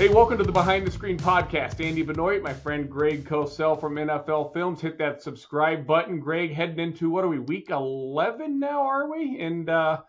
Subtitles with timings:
[0.00, 1.84] Hey, welcome to the Behind the Screen podcast.
[1.84, 4.80] Andy Benoit, my friend Greg Cosell from NFL Films.
[4.80, 6.18] Hit that subscribe button.
[6.18, 9.38] Greg, heading into what are we, week 11 now, are we?
[9.40, 10.00] And uh,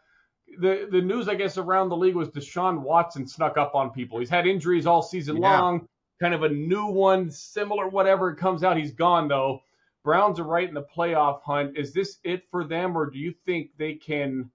[0.62, 4.18] the the news, I guess, around the league was Deshaun Watson snuck up on people.
[4.18, 5.60] He's had injuries all season Yeah.
[5.60, 5.90] long,
[6.22, 8.78] kind of a new one, similar, whatever it comes out.
[8.78, 9.62] He's gone, though.
[10.06, 11.78] Browns are right in the playoff hunt.
[11.78, 14.50] Is this it for them, or do you think they can,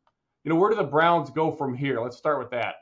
[0.45, 2.01] you know, where do the Browns go from here?
[2.01, 2.77] Let's start with that.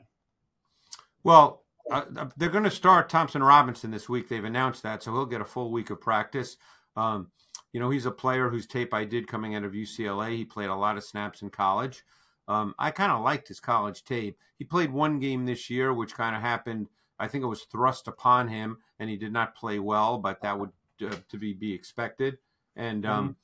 [1.25, 4.27] Well, uh, they're going to start Thompson Robinson this week.
[4.27, 6.57] They've announced that, so he'll get a full week of practice.
[6.95, 7.31] Um,
[7.71, 10.35] you know, he's a player whose tape I did coming out of UCLA.
[10.35, 12.03] He played a lot of snaps in college.
[12.47, 14.37] Um, I kind of liked his college tape.
[14.57, 16.87] He played one game this year, which kind of happened.
[17.19, 20.59] I think it was thrust upon him, and he did not play well, but that
[20.59, 20.71] would
[21.05, 22.37] uh, to be be expected.
[22.75, 23.35] And um,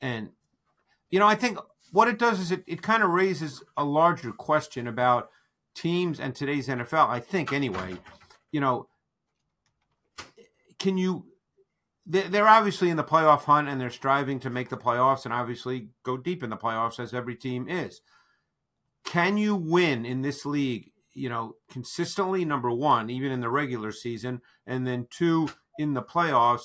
[0.00, 0.30] and
[1.10, 1.58] you know, I think
[1.92, 5.30] what it does is it, it kind of raises a larger question about
[5.78, 7.98] teams and today's NFL, I think anyway,
[8.52, 8.88] you know,
[10.78, 11.26] can you?
[12.06, 15.34] they- They're obviously in the playoff hunt and they're striving to make the playoffs and
[15.34, 18.00] obviously go deep in the playoffs as every team is.
[19.04, 23.92] Can you win in this league, you know, consistently, number one, even in the regular
[23.92, 26.64] season, and then two, in the playoffs,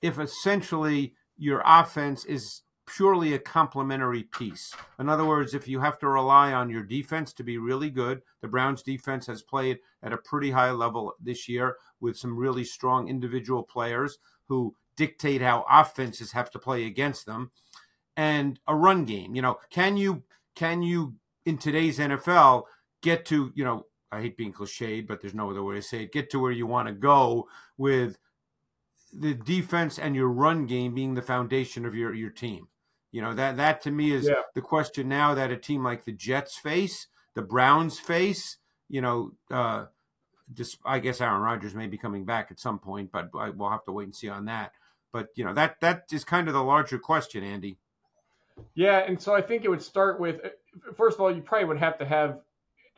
[0.00, 2.62] if essentially your offense is
[2.96, 4.74] purely a complementary piece.
[4.98, 8.22] In other words, if you have to rely on your defense to be really good,
[8.40, 12.64] the Browns defense has played at a pretty high level this year with some really
[12.64, 17.50] strong individual players who dictate how offenses have to play against them
[18.16, 19.34] and a run game.
[19.34, 20.24] You know, can you
[20.56, 21.14] can you
[21.46, 22.64] in today's NFL
[23.02, 26.02] get to, you know, I hate being cliched, but there's no other way to say
[26.02, 28.18] it, get to where you want to go with
[29.12, 32.68] the defense and your run game being the foundation of your your team.
[33.10, 34.42] You know that that to me is Yeah.
[34.54, 38.58] the question now that a team like the Jets face, the Browns face.
[38.88, 39.86] You know, uh,
[40.52, 43.70] just I guess Aaron Rodgers may be coming back at some point, but I, we'll
[43.70, 44.72] have to wait and see on that.
[45.12, 47.78] But you know that that is kind of the larger question, Andy.
[48.74, 50.40] Yeah, and so I think it would start with
[50.96, 52.40] first of all, you probably would have to have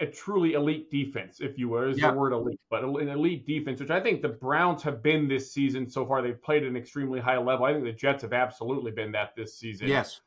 [0.01, 1.91] a truly elite defense, if you will.
[1.91, 2.11] Is Yeah.
[2.11, 5.53] the word elite, but an elite defense, which I think the Browns have been this
[5.53, 6.23] season so far.
[6.23, 7.67] They've played at an extremely high level.
[7.67, 9.89] I think the Jets have absolutely been that this season.
[9.89, 10.23] Yes,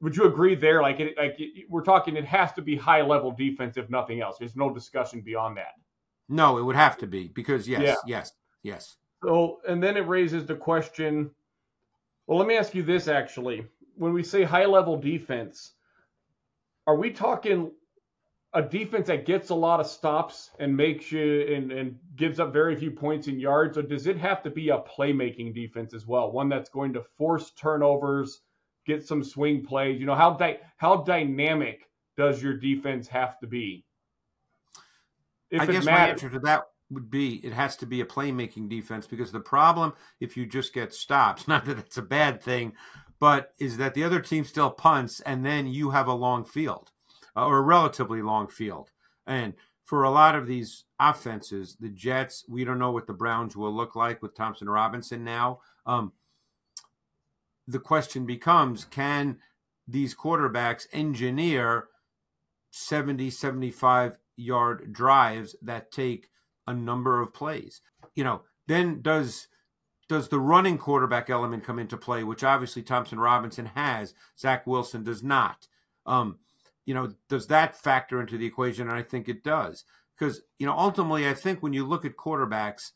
[0.00, 0.80] Would you agree there?
[0.80, 4.22] Like, it, like it, we're talking, it has to be high level defense, if nothing
[4.22, 4.38] else.
[4.38, 5.74] There's no discussion beyond that.
[6.30, 7.94] no, it would have to be because yes, Yeah.
[8.06, 8.32] yes,
[8.62, 8.96] yes.
[9.22, 11.30] So, and then it raises the question.
[12.26, 13.66] Well, let me ask you this actually.
[13.96, 15.72] When we say high level defense,
[16.86, 17.70] are we talking
[18.52, 22.52] a defense that gets a lot of stops and makes you and, and gives up
[22.52, 26.06] very few points in yards, or does it have to be a playmaking defense as
[26.06, 26.32] well?
[26.32, 28.40] One that's going to force turnovers,
[28.86, 30.00] get some swing plays.
[30.00, 33.84] You know, how di- how dynamic does your defense have to be?
[35.50, 38.68] If I guess my answer to that would be it has to be a playmaking
[38.68, 42.72] defense because the problem if you just get stops, not that it's a bad thing,
[43.20, 46.90] but is that the other team still punts and then you have a long field
[47.36, 48.90] uh, or a relatively long field.
[49.26, 49.54] And
[49.84, 53.72] for a lot of these offenses, the Jets, we don't know what the Browns will
[53.72, 55.60] look like with Thompson Robinson now.
[55.84, 56.12] Um,
[57.66, 59.38] the question becomes can
[59.88, 61.88] these quarterbacks engineer
[62.70, 66.28] 70, 75 yard drives that take
[66.66, 67.80] a number of plays?
[68.14, 69.48] You know, then does
[70.08, 75.04] does the running quarterback element come into play, which obviously Thompson Robinson has, Zach Wilson
[75.04, 75.68] does not.
[76.04, 76.38] Um,
[76.90, 78.88] you know, does that factor into the equation?
[78.88, 79.84] And I think it does.
[80.18, 82.90] Because, you know, ultimately, I think when you look at quarterbacks,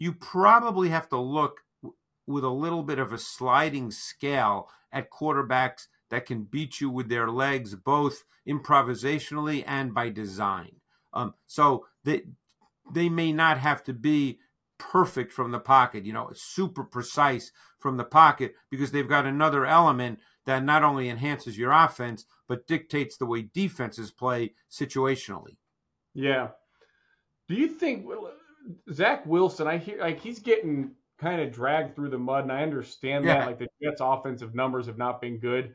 [0.00, 1.94] you probably have to look w-
[2.26, 7.08] with a little bit of a sliding scale at quarterbacks that can beat you with
[7.08, 10.80] their legs, both improvisationally and by design.
[11.12, 12.22] Um, so they,
[12.92, 14.40] they may not have to be
[14.78, 19.64] perfect from the pocket, you know, super precise from the pocket because they've got another
[19.64, 25.56] element that not only enhances your offense but dictates the way defenses play situationally.
[26.12, 26.48] Yeah.
[27.48, 28.06] Do you think
[28.92, 29.66] Zach Wilson?
[29.66, 33.38] I hear like he's getting kind of dragged through the mud, and I understand Yeah.
[33.38, 33.46] that.
[33.46, 35.74] Like the Jets' offensive numbers have not been good.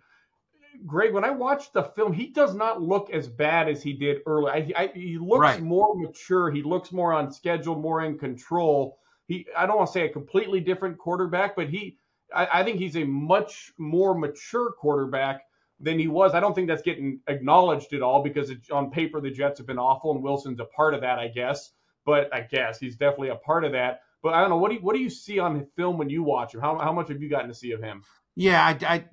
[0.85, 4.21] Greg, when I watched the film, he does not look as bad as he did
[4.27, 4.51] early.
[4.51, 5.59] I, I, he looks Right.
[5.63, 6.51] more mature.
[6.51, 8.99] He looks more on schedule, more in control.
[9.25, 11.97] He, I don't want to say a completely different quarterback, but he,
[12.31, 15.41] I, I think he's a much more mature quarterback
[15.79, 16.33] than he was.
[16.33, 19.67] I don't think that's getting acknowledged at all because it's, on paper the Jets have
[19.67, 21.71] been awful, and Wilson's a part of that, I guess.
[22.05, 24.01] But I guess he's definitely a part of that.
[24.23, 24.57] But I don't know.
[24.57, 26.61] What do you, what do you see on the film when you watch him?
[26.61, 28.01] How, how much have you gotten to see of him?
[28.35, 29.05] Yeah, I, I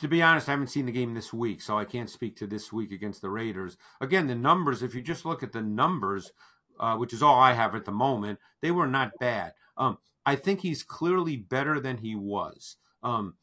[0.00, 2.46] to be honest, I haven't seen the game this week, so I can't speak to
[2.46, 3.76] this week against the Raiders.
[4.00, 6.32] Again, the numbers, if you just look at the numbers,
[6.80, 9.52] uh, which is all I have at the moment, they were not bad.
[9.76, 12.76] Um, I think he's clearly better than he was.
[13.02, 13.34] Um,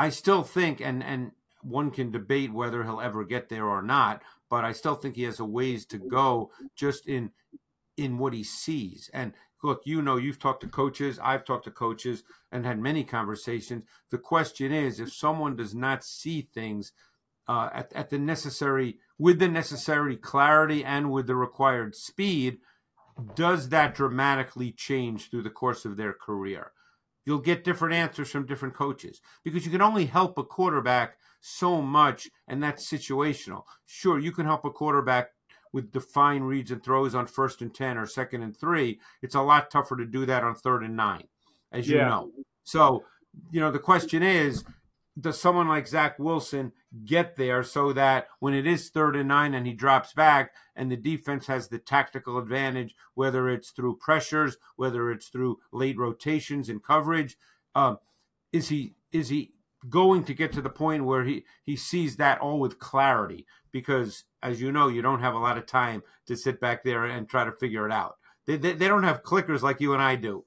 [0.00, 1.32] I still think, and and
[1.62, 5.24] one can debate whether he'll ever get there or not, but I still think he
[5.24, 7.32] has a ways to go just in
[7.98, 9.10] in what he sees.
[9.12, 13.04] And look, you know, you've talked to coaches, I've talked to coaches and had many
[13.04, 13.84] conversations.
[14.10, 16.92] The question is, if someone does not see things
[17.46, 22.60] uh, at, at the necessary, with the necessary clarity and with the required speed,
[23.34, 26.72] does that dramatically change through the course of their career?
[27.30, 31.80] You'll get different answers from different coaches because you can only help a quarterback so
[31.80, 33.62] much, and that's situational.
[33.86, 35.28] Sure, you can help a quarterback
[35.72, 38.98] with defined reads and throws on first and 10 or second and three.
[39.22, 41.28] It's a lot tougher to do that on third and nine,
[41.70, 42.32] as you know.
[42.64, 43.04] So,
[43.52, 44.64] you know, the question is
[45.18, 46.72] does someone like Zach Wilson
[47.04, 50.90] get there so that when it is third and nine and he drops back and
[50.90, 56.68] the defense has the tactical advantage, whether it's through pressures, whether it's through late rotations
[56.68, 57.36] and coverage,
[57.74, 57.98] um,
[58.52, 59.52] is he is he
[59.88, 63.46] going to get to the point where he he sees that all with clarity?
[63.72, 67.04] Because as you know, you don't have a lot of time to sit back there
[67.04, 68.16] and try to figure it out.
[68.46, 70.44] They they, they don't have clickers like you and I do.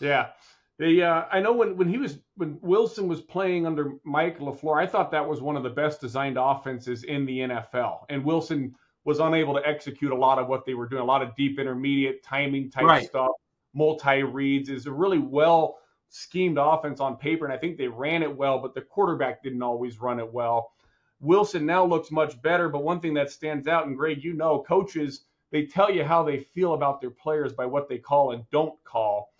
[0.00, 0.28] Yeah.
[0.78, 4.78] They, uh, I know when, when he was when Wilson was playing under Mike LaFleur,
[4.78, 8.00] I thought that was one of the best designed offenses in the NFL.
[8.10, 8.74] And Wilson
[9.04, 11.58] was unable to execute a lot of what they were doing, a lot of deep
[11.58, 13.06] intermediate timing type right.
[13.06, 13.30] stuff,
[13.72, 14.68] multi reads.
[14.68, 15.78] is a really well
[16.10, 19.62] schemed offense on paper, and I think they ran it well, but the quarterback didn't
[19.62, 20.72] always run it well.
[21.20, 24.62] Wilson now looks much better, but one thing that stands out, and Greg, you know,
[24.66, 28.44] coaches they tell you how they feel about their players by what they call and
[28.50, 29.30] don't call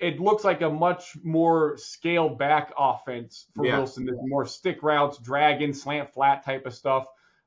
[0.00, 3.78] it looks like a much more scaled back offense for yeah.
[3.78, 4.04] Wilson.
[4.04, 7.06] There's more stick routes, drag dragon, slant flat type of stuff.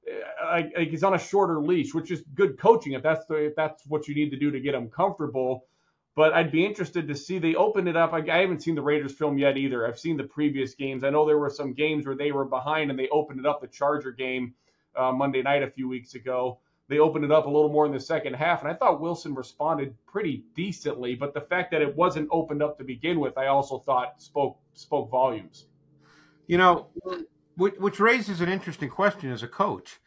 [0.09, 3.35] Uh, like, like he's on a shorter leash, which is good coaching if that's the
[3.35, 5.65] if that's what you need to do to get him comfortable.
[6.15, 8.13] But I'd be interested to see they open it up.
[8.13, 9.85] I, I haven't seen the Raiders film yet either.
[9.85, 11.03] I've seen the previous games.
[11.03, 13.61] I know there were some games where they were behind and they opened it up.
[13.61, 14.55] The Charger game
[14.95, 17.91] uh, Monday night a few weeks ago they opened it up a little more in
[17.91, 21.15] the second half, and I thought Wilson responded pretty decently.
[21.15, 24.57] But the fact that it wasn't opened up to begin with, I also thought spoke
[24.73, 25.65] spoke volumes.
[26.47, 26.87] You know,
[27.57, 29.99] which, which raises an interesting question as a coach,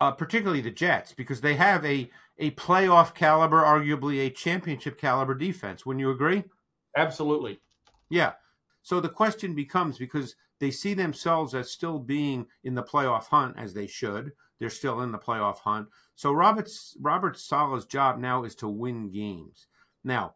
[0.00, 5.34] uh, particularly the Jets, because they have a a playoff caliber, arguably a championship caliber
[5.34, 5.86] defense.
[5.86, 6.44] Wouldn't you agree?
[6.96, 7.60] Absolutely.
[8.08, 8.32] Yeah.
[8.82, 13.56] So the question becomes because they see themselves as still being in the playoff hunt
[13.58, 14.32] as they should.
[14.60, 15.88] They're still in the playoff hunt.
[16.14, 19.66] So Robert's Robert Saleh's job now is to win games.
[20.04, 20.34] Now,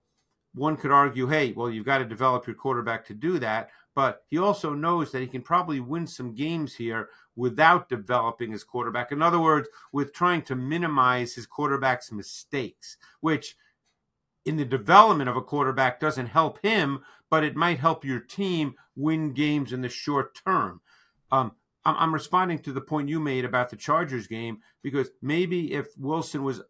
[0.54, 3.70] one could argue, hey, well, you've got to develop your quarterback to do that.
[3.94, 8.64] But he also knows that he can probably win some games here without developing his
[8.64, 9.12] quarterback.
[9.12, 13.56] In other words, with trying to minimize his quarterback's mistakes, which
[14.44, 17.00] in the development of a quarterback doesn't help him,
[17.30, 20.80] but it might help your team win games in the short term.
[21.30, 21.52] Um,
[21.84, 25.88] I'm, I'm responding to the point you made about the Chargers game because maybe if
[25.98, 26.62] Wilson was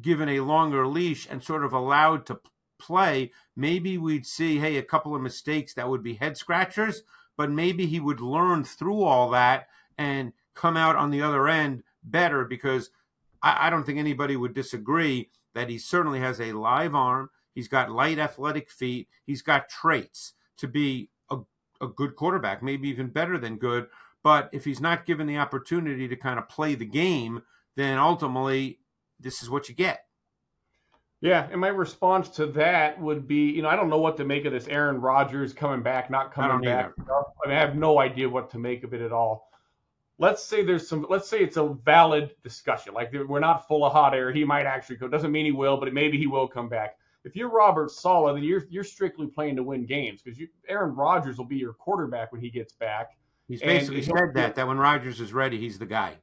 [0.00, 2.40] given a longer leash and sort of allowed to
[2.78, 7.02] play, maybe we'd see, hey, a couple of mistakes that would be head scratchers,
[7.36, 11.82] but maybe he would learn through all that and come out on the other end
[12.02, 12.90] better because
[13.42, 17.30] I, I don't think anybody would disagree that he certainly has a live arm.
[17.54, 19.08] He's got light athletic feet.
[19.26, 21.38] He's got traits to be a,
[21.80, 23.86] a good quarterback, maybe even better than good.
[24.22, 27.42] But if he's not given the opportunity to kind of play the game,
[27.76, 28.80] then ultimately
[29.18, 30.04] this is what you get.
[31.22, 34.24] Yeah, and my response to that would be, you know, I don't know what to
[34.24, 36.92] make of this Aaron Rodgers coming back, not coming back.
[36.98, 39.50] I, mean, I have no idea what to make of it at all.
[40.18, 42.94] Let's say there's some, let's say it's a valid discussion.
[42.94, 44.32] Like we're not full of hot air.
[44.32, 45.08] He might actually go.
[45.08, 46.96] Doesn't mean he will, but maybe he will come back.
[47.24, 51.36] If you're Robert Saleh, then you're you're strictly playing to win games because Aaron Rodgers
[51.36, 53.10] will be your quarterback when he gets back.
[53.50, 56.18] He's basically said that that when Rodgers is ready, he's the guy.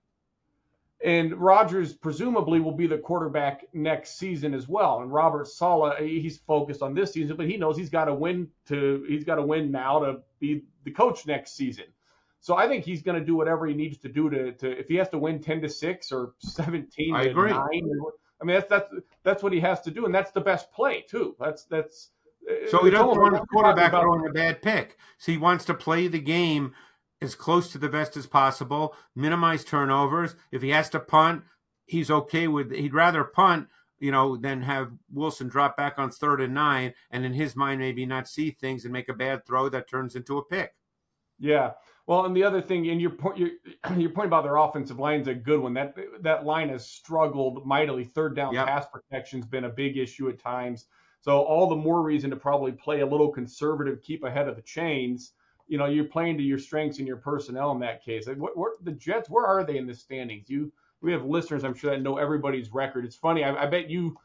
[1.03, 5.01] And Rodgers presumably will be the quarterback next season as well.
[5.01, 8.13] And Robert Saleh, eh, he's focused on this season, but he knows he's got to
[8.13, 11.83] win to he's got to win now to be the coach next season.
[12.39, 14.87] So I think he's going to do whatever he needs to do to, to if
[14.87, 17.51] he has to win ten to six or seventeen I to agree.
[17.51, 17.91] nine.
[18.41, 18.93] I mean that's that's
[19.23, 21.35] that's what he has to do, and that's the best play too.
[21.41, 22.11] That's that's.
[22.71, 24.97] So eh, he eh, doesn't want his quarterback throwing a bad pick.
[25.17, 26.73] So he wants to play the game
[27.21, 30.35] as close to the vest as possible, minimize turnovers.
[30.51, 31.43] If he has to punt,
[31.85, 33.67] he's okay with he'd rather punt,
[33.99, 37.79] you know, than have Wilson drop back on third and nine and in his mind
[37.79, 40.73] maybe not see things and make a bad throw that turns into a pick.
[41.39, 41.71] Yeah.
[42.07, 43.49] Well, and the other thing, and your point, your,
[43.97, 45.73] your point about their offensive line is a good one.
[45.73, 48.05] That that line has struggled mightily.
[48.05, 48.67] Third down yep.
[48.67, 50.85] pass protection's been a big issue at times.
[51.19, 54.61] So all the more reason to probably play a little conservative, keep ahead of the
[54.61, 55.33] chains.
[55.67, 58.27] You know, you're playing to your strengths and your personnel in that case.
[58.27, 60.49] Like, what, what, the Jets, where are they in the standings?
[60.49, 60.71] You,
[61.01, 63.05] we have listeners, I'm sure that know everybody's record.
[63.05, 63.43] It's funny.
[63.43, 64.17] I, I bet you,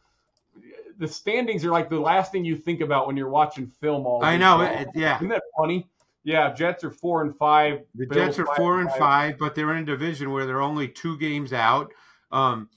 [0.99, 4.25] the standings are like the last thing you think about when you're watching film all.
[4.25, 4.61] I know.
[4.61, 5.17] It, yeah.
[5.17, 5.89] Isn't that funny?
[6.25, 7.81] Yeah, Jets are four and five.
[7.95, 8.99] The Bills Jets are four and five.
[8.99, 11.93] five, but they're in a division where they're only two games out.
[12.31, 12.69] Um,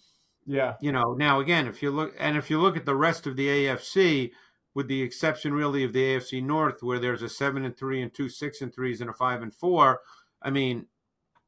[0.47, 1.13] yeah, you know.
[1.13, 4.31] Now again, if you look and if you look at the rest of the AFC,
[4.75, 8.13] with the exception really of the AFC North, where there's a seven and three and
[8.13, 10.01] two six and threes and a five and four.
[10.41, 10.85] I mean,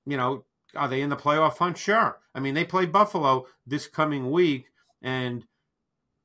[0.05, 1.77] you know, are they in the playoff hunt?
[1.77, 2.17] Sure.
[2.34, 4.67] I mean, they play Buffalo this coming week,
[5.01, 5.46] and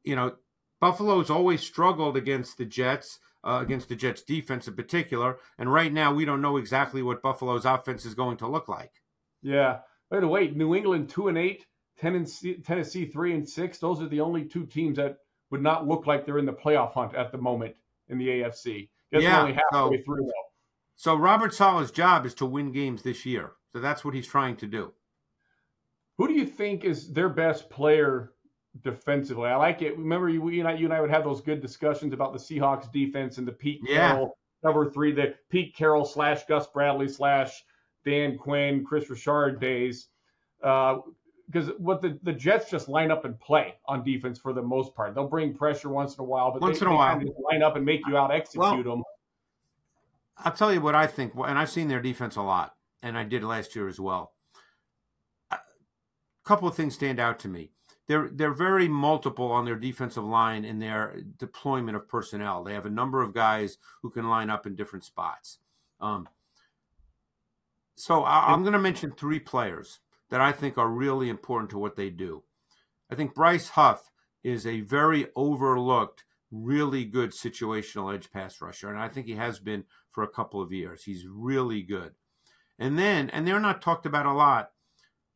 [0.05, 0.37] you know,
[0.81, 5.39] Buffalo's always struggled against the Jets uh, against the Jets defense in particular.
[5.59, 8.93] And right now, we don't know exactly what Buffalo's offense is going to look like.
[9.43, 9.81] Yeah.
[10.11, 11.67] By the way, New England two and eight,
[11.99, 13.79] Tennessee, Tennessee three and six.
[13.79, 15.17] Those are the only two teams that
[15.53, 17.77] would not look like they're in the playoff hunt at the moment
[18.09, 18.89] in the AFC.
[19.13, 20.33] That's yeah, only halfway so, through though.
[20.97, 23.53] So Robert Saleh's job is to win games this year.
[23.73, 24.93] So that's what he's trying to do.
[26.19, 28.33] Who do you think is their best player
[28.81, 29.49] defensively.
[29.49, 29.99] I like it.
[29.99, 32.39] Remember, you, you, and I, you and I would have those good discussions about the
[32.39, 34.13] Seahawks defense and the Pete yeah.
[34.13, 37.65] Carroll cover three, the Pete Carroll slash Gus Bradley slash
[38.05, 40.09] Dan Quinn, Kris Richard days.
[40.63, 40.99] Uh,
[41.51, 44.95] Because what the, the Jets just line up and play on defense for the most
[44.95, 45.15] part.
[45.15, 47.21] They'll bring pressure once in a while, but once they, in a while
[47.51, 49.03] line up and make you out execute well, them.
[50.39, 53.25] I'll tell you what I think, and I've seen their defense a lot, and I
[53.25, 54.33] did last year as well.
[55.51, 55.59] A
[56.45, 57.73] couple of things stand out to me
[58.09, 62.65] they're they're very multiple on their defensive line in their deployment of personnel.
[62.65, 65.59] They have a number of guys who can line up in different spots.
[66.01, 66.29] Um,
[67.95, 70.01] so I, am going to mention three players
[70.33, 72.43] that I think are really important to what they do.
[73.11, 74.11] I think Bryce Huff
[74.43, 79.59] is a very overlooked, really good situational edge pass rusher, and I think he has
[79.59, 81.05] been for a couple of years.
[81.05, 82.13] He's really good.
[82.79, 84.71] And then, and they're not talked about a lot.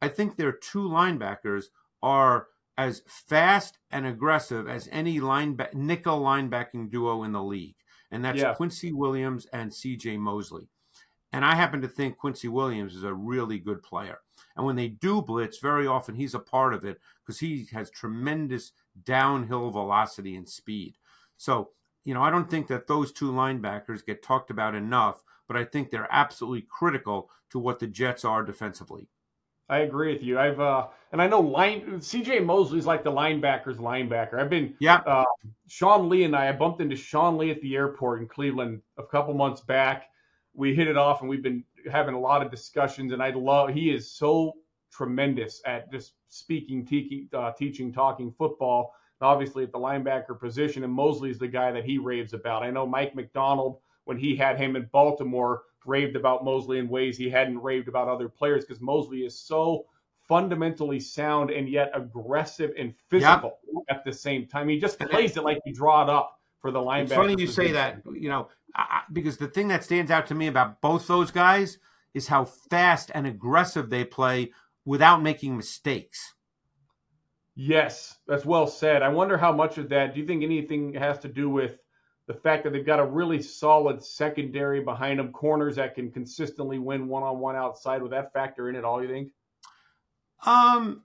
[0.01, 1.65] I think their two linebackers
[2.03, 2.47] are
[2.79, 7.77] as fast and aggressive as any lineback nickel linebacking duo in the league,
[8.11, 8.55] and that's yeah.
[8.55, 10.17] Quincy Williams and C.J.
[10.17, 10.71] Mosley.
[11.35, 14.21] And I happen to think Quincy Williams is a really good player.
[14.57, 17.91] And when they do blitz, very often he's a part of it because he has
[17.91, 18.73] tremendous
[19.05, 20.95] downhill velocity and speed.
[21.37, 21.71] So,
[22.05, 25.65] you know, I don't think that those two linebackers get talked about enough, but I
[25.65, 29.09] think they're absolutely critical to what the Jets are defensively.
[29.69, 30.39] I agree with you.
[30.39, 34.39] I've uh, and I know line CJ Mosley's like the linebacker's linebacker.
[34.39, 34.99] I've been yeah.
[34.99, 35.25] Uh,
[35.67, 39.03] Sean Lee and I, I bumped into Sean Lee at the airport in Cleveland a
[39.03, 40.09] couple months back.
[40.55, 43.13] We hit it off, and we've been having a lot of discussions.
[43.13, 44.55] And I love he is so
[44.93, 48.95] tremendous at just speaking, teaching, uh, teaching, talking football.
[49.23, 52.63] Obviously at the linebacker position, and Mosley's the guy that he raves about.
[52.63, 57.17] I know Mike Macdonald when he had him in Baltimore raved about Mosley in ways
[57.17, 59.87] he hadn't raved about other players because Mosley is so
[60.29, 63.99] fundamentally sound and yet aggressive and physical yep.
[63.99, 64.69] at the same time.
[64.69, 67.03] He just plays it like he draw it up for the linebacker.
[67.03, 67.65] It's funny you position.
[67.65, 71.07] say that, you know, I, because the thing that stands out to me about both
[71.07, 71.79] those guys
[72.15, 74.53] is how fast and aggressive they play
[74.85, 76.35] without making mistakes.
[77.55, 79.03] Yes, that's well said.
[79.03, 80.15] I wonder how much of that.
[80.15, 81.79] Do you think anything has to do with
[82.27, 86.79] the fact that they've got a really solid secondary behind them, corners that can consistently
[86.79, 88.03] win one on one outside.
[88.03, 89.01] Would that factor in at all?
[89.03, 89.31] You think?
[90.45, 91.03] Um,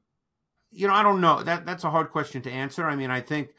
[0.72, 1.44] you know, I don't know.
[1.44, 2.86] That that's a hard question to answer.
[2.86, 3.50] I mean, I think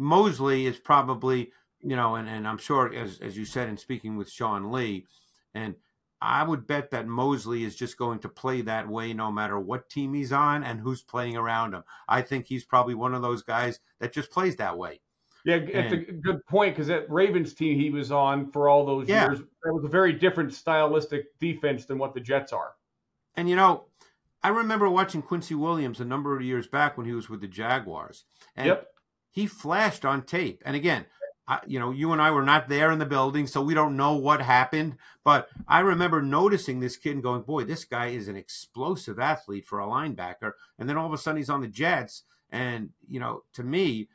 [0.00, 1.52] Mosley is probably
[1.82, 5.06] you know, and, and I'm sure as as you said in speaking with Sean Lee,
[5.54, 5.74] and
[6.20, 9.88] I would bet that Mosley is just going to play that way no matter what
[9.88, 11.84] team he's on and who's playing around him.
[12.08, 15.00] I think he's probably one of those guys that just plays that way.
[15.44, 18.84] Yeah, it's and, a good point because that Ravens team he was on for all
[18.84, 19.28] those yeah.
[19.28, 22.72] years, it was a very different stylistic defense than what the Jets are.
[23.36, 23.84] And you know,
[24.42, 27.48] I remember watching Quincy Williams a number of years back when he was with the
[27.48, 28.88] Jaguars, and yep.
[29.30, 30.62] He flashed on tape.
[30.64, 31.06] And again,
[31.46, 33.96] I, you know, you and I were not there in the building, so we don't
[33.96, 34.96] know what happened.
[35.24, 39.66] But I remember noticing this kid and going, "Boy, this guy is an explosive athlete
[39.66, 43.18] for a linebacker." And then all of a sudden, he's on the Jets, and you
[43.18, 44.08] know, to me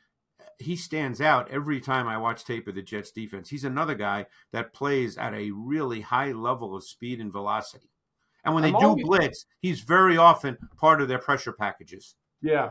[0.58, 3.48] he stands out every time I watch tape of the Jets defense.
[3.48, 7.90] He's another guy that plays at a really high level of speed and velocity.
[8.44, 12.14] And when they I'm do always, blitz, he's very often part of their pressure packages.
[12.40, 12.70] Yeah.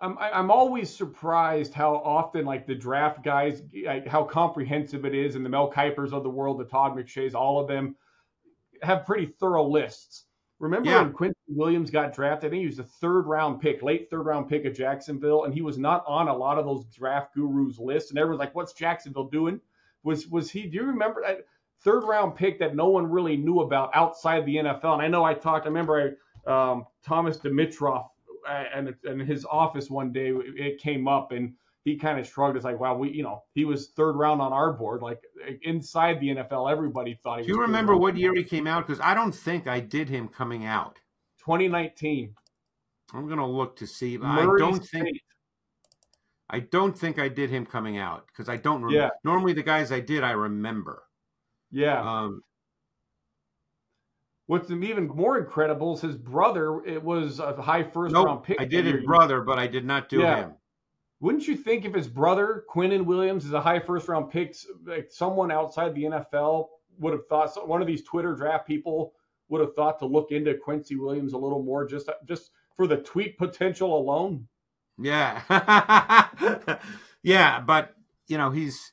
[0.00, 5.34] I'm, I'm always surprised how often, like the draft guys, like how comprehensive it is,
[5.34, 7.96] and the Mel Kipers of the world, the Todd McShays, all of them.
[8.82, 10.24] have pretty thorough lists.
[10.58, 11.02] Remember Yeah.
[11.02, 12.48] when Quincy Williams got drafted?
[12.48, 15.52] I think he was a third round pick, late third round pick of Jacksonville, and
[15.54, 18.10] he was not on a lot of those draft gurus lists.
[18.10, 19.60] And everyone's like, "What's Jacksonville doing?"
[20.02, 20.66] Was was he?
[20.66, 21.46] Do you remember that
[21.80, 24.94] third round pick that no one really knew about outside the NFL?
[24.94, 25.66] And I know I talked.
[25.66, 26.16] I remember
[26.46, 28.09] I, um, Thomas Dimitroff
[28.48, 31.54] and and his office one day it came up and
[31.84, 32.56] he kind of shrugged.
[32.56, 35.02] It's like, wow, we, you know, he was third round on our board.
[35.02, 35.20] Like
[35.62, 38.86] inside the NFL, everybody thought he Do you remember what year he came out?
[38.86, 40.98] Because I don't think I did him coming out.
[41.38, 42.34] 2019.
[43.12, 44.18] I'm gonna look to see.
[44.22, 45.08] I don't think
[46.50, 49.04] I don't think I did him coming out because I don't remember.
[49.04, 49.10] Yeah.
[49.24, 51.04] Normally, the guys I did, I remember.
[51.70, 52.02] Yeah.
[52.02, 52.42] Um,
[54.50, 56.84] What's even more incredible is his brother.
[56.84, 58.60] It was a high first nope, round pick.
[58.60, 60.36] I did his brother, but I did not do Yeah.
[60.38, 60.54] him.
[61.20, 65.12] Wouldn't you think if his brother Quinnen Williams is a high first round pick, like
[65.12, 69.12] someone outside the NFL would have thought so- one of these Twitter draft people
[69.50, 72.88] would have thought to look into Quincy Williams a little more just uh, just for
[72.88, 74.48] the tweet potential alone.
[74.98, 75.42] Yeah,
[77.22, 77.94] yeah, but
[78.26, 78.90] you know he's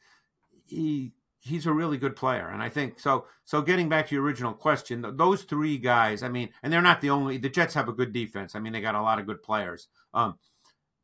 [0.65, 1.13] he
[1.47, 3.25] he's a really good player, and I think so.
[3.45, 7.01] So getting back to your original question, those three guys, I mean, and they're not
[7.01, 7.37] the only.
[7.37, 8.55] The Jets have a good defense.
[8.55, 9.87] I mean, they got a lot of good players.
[10.13, 10.37] Um,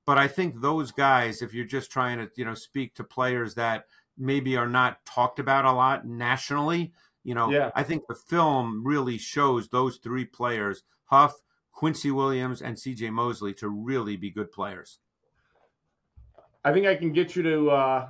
[0.06, 3.56] but I think those guys, if you're just trying to you know speak to players
[3.56, 3.86] that
[4.18, 7.72] maybe are not talked about a lot nationally, you know, Yeah.
[7.76, 11.34] I think the film really shows those three players, Huff.
[11.74, 15.00] Quincy Williams and CJ Mosley to really be good players.
[16.64, 18.10] I think I can get you to uh,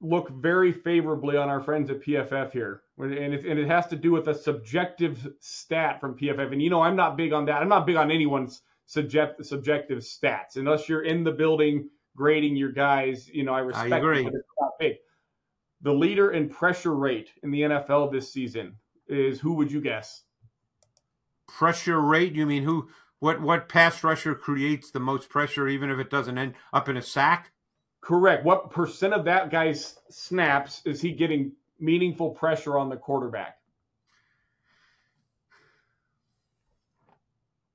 [0.00, 3.96] look very favorably on our friends at PFF here, and it, and it has to
[3.96, 6.52] do with a subjective stat from PFF.
[6.52, 7.62] And you know, I'm not big on that.
[7.62, 12.72] I'm not big on anyone's subject, subjective stats unless you're in the building grading your
[12.72, 13.28] guys.
[13.28, 13.92] You know, I respect.
[13.92, 14.24] it, agree.
[14.24, 14.96] but it's not big.
[15.82, 18.76] The leader in pressure rate in the NFL this season
[19.08, 20.24] is who would you guess?
[21.50, 25.98] pressure rate you mean who what what pass rusher creates the most pressure even if
[25.98, 27.50] it doesn't end up in a sack
[28.00, 28.44] Correct.
[28.44, 33.58] What percent of that guy's snaps is he getting meaningful pressure on the quarterback?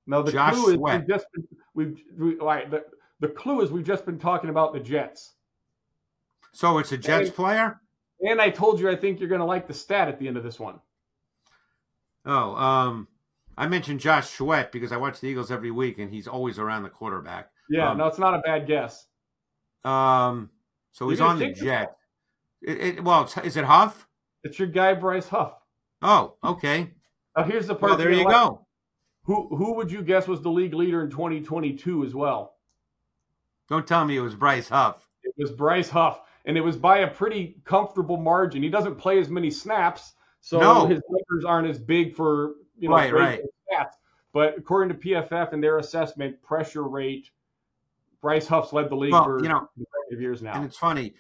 [0.08, 1.00] Now the Josh clue is Sweat.
[1.00, 2.86] we've just been, we've we, right, the,
[3.20, 5.34] the clue is we've just been talking about the Jets.
[6.54, 7.36] so it's a jets Hey.
[7.36, 7.82] player
[8.22, 10.38] And I told you I think you're going to like the stat at the end
[10.38, 10.80] of this one.
[12.26, 13.08] oh um
[13.58, 16.84] i mentioned josh sweat because i watch the eagles every week and he's always around
[16.84, 19.08] the quarterback Yeah, Um, no, it's not a bad guess.
[19.86, 20.50] Um
[20.92, 21.96] so he's on the jet
[22.62, 24.08] it, it, well is it huff
[24.44, 25.54] It's your guy Bryce Huff.
[26.02, 26.92] oh okay
[27.38, 27.92] Now here's the part.
[27.92, 28.28] well there like.
[28.28, 28.66] go
[29.24, 32.56] Who who would you guess was the league leader in 2022 as well?
[33.70, 37.00] don't tell me it was bryce huff It was Bryce Huff, and it was by
[37.00, 38.62] a pretty comfortable margin.
[38.64, 40.86] He doesn't play as many snaps, so No.
[40.86, 43.42] his numbers aren't as big for you know Right, right.
[43.72, 43.94] stats.
[44.34, 47.32] But according to PFF and their assessment, pressure rate,
[48.26, 49.70] Bryce Huff's led the league Well, for you know,
[50.10, 50.54] years now.
[50.54, 51.14] And it's funny.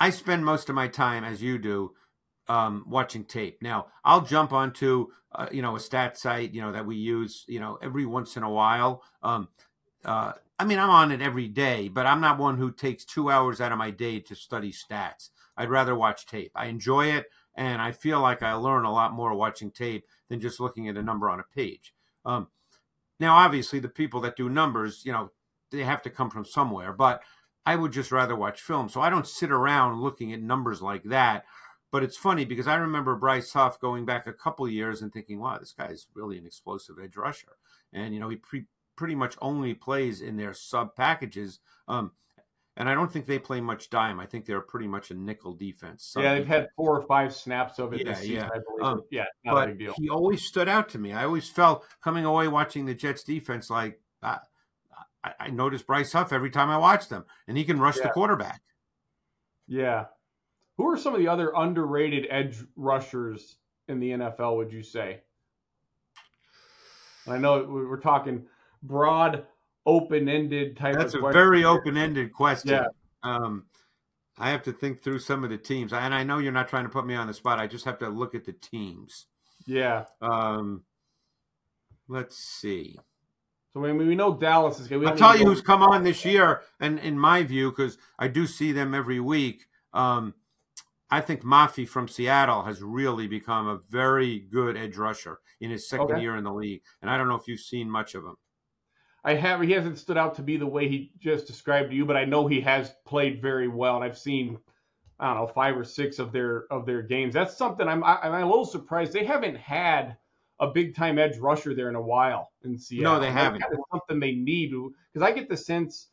[0.00, 1.92] I spend most of my time, as you do,
[2.48, 3.62] um, watching tape.
[3.62, 7.44] Now, I'll jump onto uh, you know a stat site you know that we use
[7.46, 9.04] you know every once in a while.
[9.22, 9.46] Um,
[10.04, 13.30] uh, I mean, I'm on it every day, but I'm not one who takes two
[13.30, 15.28] hours out of my day to study stats.
[15.56, 16.50] I'd rather watch tape.
[16.56, 20.40] I enjoy it, and I feel like I learn a lot more watching tape than
[20.40, 21.94] just looking at a number on a page.
[22.24, 22.48] Um,
[23.20, 25.30] now, obviously, the people that do numbers, you know,
[25.70, 27.22] they have to come from somewhere, but
[27.66, 28.88] I would just rather watch film.
[28.88, 31.44] So I don't sit around looking at numbers like that.
[31.90, 35.40] But it's funny because I remember Bryce Huff going back a couple years and thinking,
[35.40, 37.56] wow, this guy's really an explosive edge rusher.
[37.94, 41.60] And, you know, he pre- pretty much only plays in their sub packages.
[41.86, 42.12] Um,
[42.76, 44.20] and I don't think they play much dime.
[44.20, 46.14] I think they're pretty much a nickel defense.
[46.16, 48.48] yeah, they've had four or five snaps of it Yeah, this season, yeah.
[48.52, 48.84] I believe.
[48.84, 49.94] Um, yeah, not a but big deal.
[49.96, 51.12] he always stood out to me.
[51.12, 54.38] I always felt coming away watching the Jets defense like I,
[55.24, 58.08] I, I noticed Bryce Huff every time I watch them, and he can rush the
[58.10, 58.62] quarterback.
[59.66, 60.06] Yeah.
[60.76, 63.56] Who are some of the other underrated edge rushers
[63.88, 65.22] in the NFL, would you say?
[67.26, 68.46] I know we- we're talking
[68.82, 69.46] broad,
[69.84, 72.70] open ended type That's of a very open-ended question.
[72.70, 72.86] Yeah.
[73.22, 73.66] Um,
[74.38, 76.84] I have to think through some of the teams, and I know you're not trying
[76.84, 77.58] to put me on the spot.
[77.58, 79.26] I just have to look at the teams.
[79.66, 80.04] Yeah.
[80.22, 80.84] Um,
[82.06, 82.98] let's see.
[83.78, 85.12] So I mean, we know Dallas is going to be.
[85.12, 88.46] I'll tell you who's come on this year, and in my view, because I do
[88.46, 89.66] see them every week.
[89.92, 90.34] Um,
[91.10, 95.88] I think Mafe from Seattle has really become a very good edge rusher in his
[95.88, 96.20] second Okay.
[96.20, 98.36] year in the league, and I don't know if you've seen much of him.
[99.24, 99.60] I have.
[99.60, 102.24] He hasn't stood out to be the way he just described to you, but I
[102.24, 104.58] know he has played very well, and I've seen
[105.20, 107.34] I don't know five or six of their of their games.
[107.34, 110.16] That's something I'm I'm a little surprised they haven't had
[110.60, 113.14] a big time edge rusher there in a while in Seattle.
[113.14, 113.60] No, they haven't.
[113.60, 114.72] That is something they need
[115.12, 116.08] because I get the sense,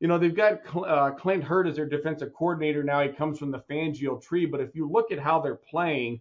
[0.00, 3.02] you know, they've got uh, Clint Hurtt as their defensive coordinator now.
[3.02, 6.20] He comes from the Fangio tree, but if you look at how they're playing,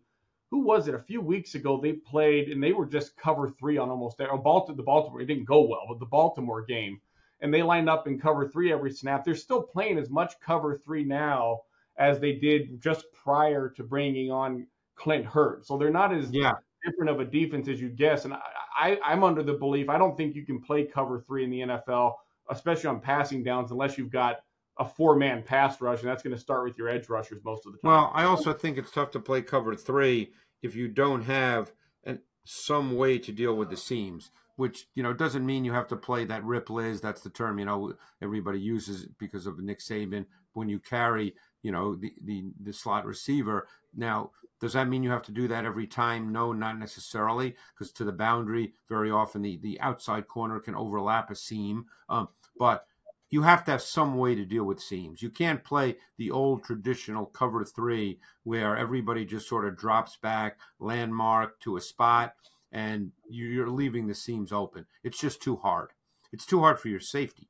[0.51, 0.95] who was it?
[0.95, 4.37] A few weeks ago they played and they were just cover three on almost or
[4.37, 4.75] Baltimore.
[4.77, 6.99] The Baltimore it didn't go well, but the Baltimore game
[7.41, 9.23] and they lined up in cover three every snap.
[9.23, 11.61] They're still playing as much cover three now
[11.97, 15.65] as they did just prior to bringing on Clint Hurtt.
[15.65, 18.25] So they're not as yeah different of a defense as you guess.
[18.25, 21.43] And I, I, am under the belief I don't think you can play cover three
[21.43, 22.13] in the NFL,
[22.49, 24.37] especially on passing downs, unless you've got
[24.79, 27.65] a four man pass rush, and that's going to start with your edge rushers most
[27.65, 27.91] of the time.
[27.91, 31.71] Well, I also think it's tough to play cover three if you don't have
[32.05, 34.31] an, some way to deal with the seams.
[34.55, 36.99] Which you know doesn't mean you have to play that rip Liz.
[36.99, 40.25] That's the term you know everybody uses because of Nick Saban.
[40.51, 45.11] When you carry you know the the, the slot receiver, now does that mean you
[45.11, 46.31] have to do that every time?
[46.31, 51.31] No, not necessarily, because to the boundary, very often the, the outside corner can overlap
[51.31, 51.85] a seam.
[52.09, 52.85] Um, but
[53.29, 55.21] you have to have some way to deal with seams.
[55.21, 60.57] You can't play the old traditional cover three where everybody just sort of drops back,
[60.79, 62.33] landmark to a spot,
[62.71, 64.85] and you're leaving the seams open.
[65.03, 65.91] It's just too hard.
[66.33, 67.49] It's too hard for your safety.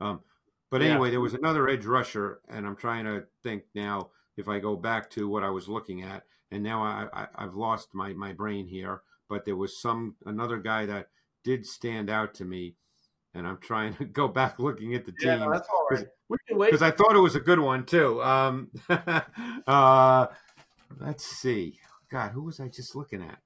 [0.00, 0.20] Um,
[0.70, 1.12] but anyway, yeah.
[1.12, 5.10] there was another edge rusher, and I'm trying to think now if I go back
[5.10, 8.68] to what I was looking at and now I, I have lost my my brain
[8.68, 9.02] here.
[9.28, 11.08] But there was some another guy that
[11.42, 12.76] did stand out to me,
[13.34, 15.40] and I'm trying to go back looking at the team.
[15.40, 16.06] Yeah, that's all right.
[16.48, 18.22] Because I thought it was a good one too.
[18.22, 18.70] Um,
[19.66, 20.26] uh,
[21.00, 21.78] let's see.
[22.10, 23.38] God, who was I just looking at?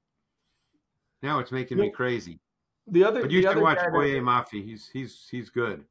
[1.23, 2.41] Now it's making me crazy.
[2.87, 4.65] The other, but you should watch Boye Mafe.
[4.65, 5.85] He's he's he's good.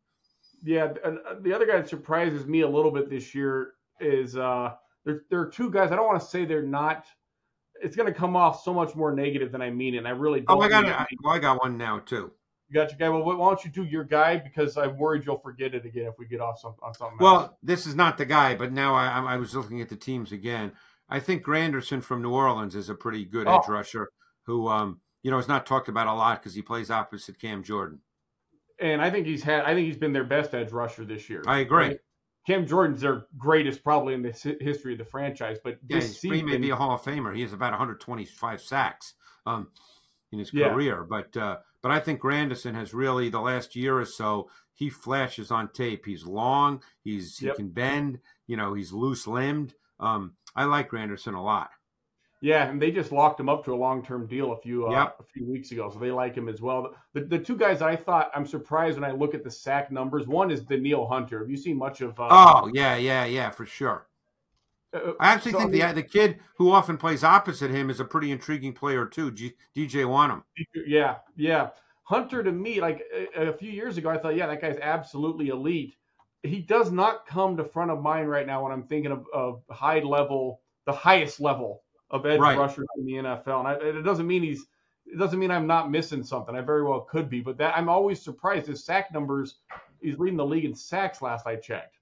[0.63, 4.35] Yeah, and uh, the other guy that surprises me a little bit this year is
[4.37, 4.73] uh,
[5.07, 5.91] there, there are two guys.
[5.91, 7.05] I don't want to say they're not.
[7.81, 9.99] It's going to come off so much more negative than I mean it.
[9.99, 10.57] And I really don't.
[10.57, 10.95] Oh, I got it.
[11.23, 12.31] Well, I got one now too.
[12.67, 13.09] You got your guy.
[13.09, 14.37] Well, why don't you do your guy?
[14.37, 17.17] Because I'm worried you'll forget it again if we get off some, on something.
[17.19, 17.51] Well, else.
[17.63, 20.73] this is not the guy, but now I, I was looking at the teams again.
[21.07, 23.59] I think Granderson from New Orleans is a pretty good oh.
[23.59, 24.09] edge rusher
[24.43, 27.63] who, um, you know, is not talked about a lot because he plays opposite Cam
[27.63, 28.01] Jordan.
[28.81, 29.63] And I think he's had.
[29.63, 31.43] I think he's been their best edge rusher this year.
[31.47, 31.87] I agree.
[31.87, 31.99] Right?
[32.47, 34.31] Cam Jordan's their greatest probably in the
[34.61, 35.57] history of the franchise.
[35.61, 37.35] But yeah, this season, he may be a Hall of Famer.
[37.35, 39.67] He has about 125 sacks um,
[40.31, 40.69] in his yeah.
[40.69, 41.03] career.
[41.03, 45.51] But uh, but I think Granderson has really the last year or so he flashes
[45.51, 46.05] on tape.
[46.05, 46.81] He's long.
[47.03, 47.55] He's yep.
[47.55, 48.19] he can bend.
[48.47, 49.73] You know, he's loose limbed.
[49.99, 51.71] Um, I like Granderson a lot.
[52.39, 55.09] Yeah, and they just locked him up to a long term deal a few uh,
[55.19, 56.93] a few weeks ago, so they like him as well.
[57.13, 60.27] The, the two guys I thought I'm surprised when I look at the sack numbers.
[60.27, 61.39] One is Danielle Hunter.
[61.39, 62.19] Have you seen much of?
[62.19, 64.07] Uh, oh yeah, yeah, yeah, for sure.
[64.93, 67.99] Uh, uh I actually so, think the the kid who often plays opposite him is
[67.99, 69.31] a pretty intriguing player too.
[69.31, 70.43] G, DJ Wonnum.
[70.85, 71.69] Yeah, yeah.
[72.03, 73.01] Hunter to me, like
[73.35, 75.95] a, a few years ago, I thought, yeah, that guy's absolutely elite.
[76.43, 79.63] He does not come to front of mind right now when I'm thinking of, of
[79.71, 82.57] high level, the highest level of edge right.
[82.57, 83.59] rushers in the NFL.
[83.59, 84.65] And I, it doesn't mean he's
[85.05, 86.55] it doesn't mean I'm not missing something.
[86.55, 89.55] I very well could be, but that I'm always surprised his sack numbers.
[90.01, 91.97] He's leading the league in sacks last I checked.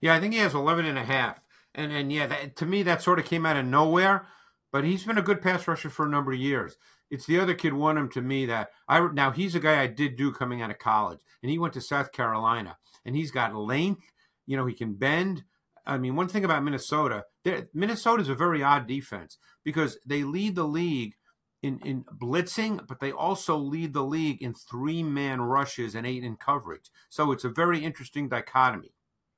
[0.00, 1.40] Yeah, I think he has 11 and a half.
[1.74, 4.26] And and yeah, that, to me that sort of came out of nowhere.
[4.72, 6.78] But he's been a good pass rusher for a number of years.
[7.10, 10.16] It's the other kid, Wonnum, to me that I now he's a guy I did
[10.16, 14.10] do coming out of college, and he went to South Carolina, and he's got length.
[14.46, 15.44] You know, he can bend.
[15.84, 17.26] I mean, one thing about Minnesota,
[17.74, 21.14] Minnesota is a very odd defense because they lead the league
[21.62, 26.24] in, in blitzing, but they also lead the league in three man rushes and eight
[26.24, 26.90] in coverage.
[27.08, 28.94] So it's a very interesting dichotomy.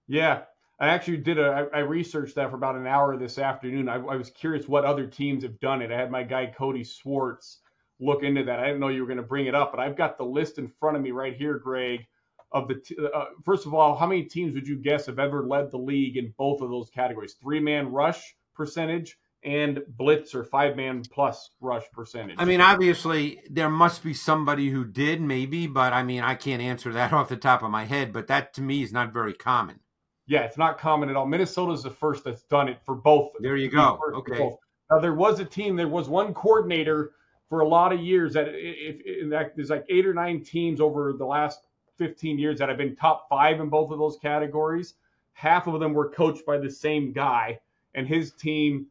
[0.09, 0.43] Yeah.
[0.81, 3.89] I actually did a, I researched that for about an hour this afternoon.
[3.89, 5.93] I, I was curious what other teams have done it.
[5.93, 7.61] I had my guy Cody Swartz
[8.01, 8.59] look into that.
[8.59, 10.59] I didn't know you were going to bring it up, but I've got the list
[10.59, 12.07] in front of me right here, Greg,
[12.55, 15.45] of the t- uh, first of all, how many teams would you guess have ever
[15.45, 17.35] led the league in both of those categories?
[17.35, 22.37] Three man rush percentage and blitz or five man plus rush percentage.
[22.39, 26.63] I mean, obviously there must be somebody who did, maybe, but I mean, I can't
[26.63, 28.13] answer that off the top of my head.
[28.13, 29.81] But that to me is not very common.
[30.27, 31.27] Yeah, it's not common at all.
[31.27, 33.33] Minnesota's the first that's done it for both.
[33.41, 34.01] There you go.
[34.15, 34.49] Okay.
[34.91, 35.77] Now there was a team.
[35.77, 37.11] There was one coordinator
[37.51, 40.81] for a lot of years that if, if, if there's like eight or nine teams
[40.81, 41.64] over the last
[41.99, 44.95] 15 years that I've been top five in both of those categories.
[45.33, 47.59] Half of them were coached by the same guy,
[47.95, 48.87] and his team,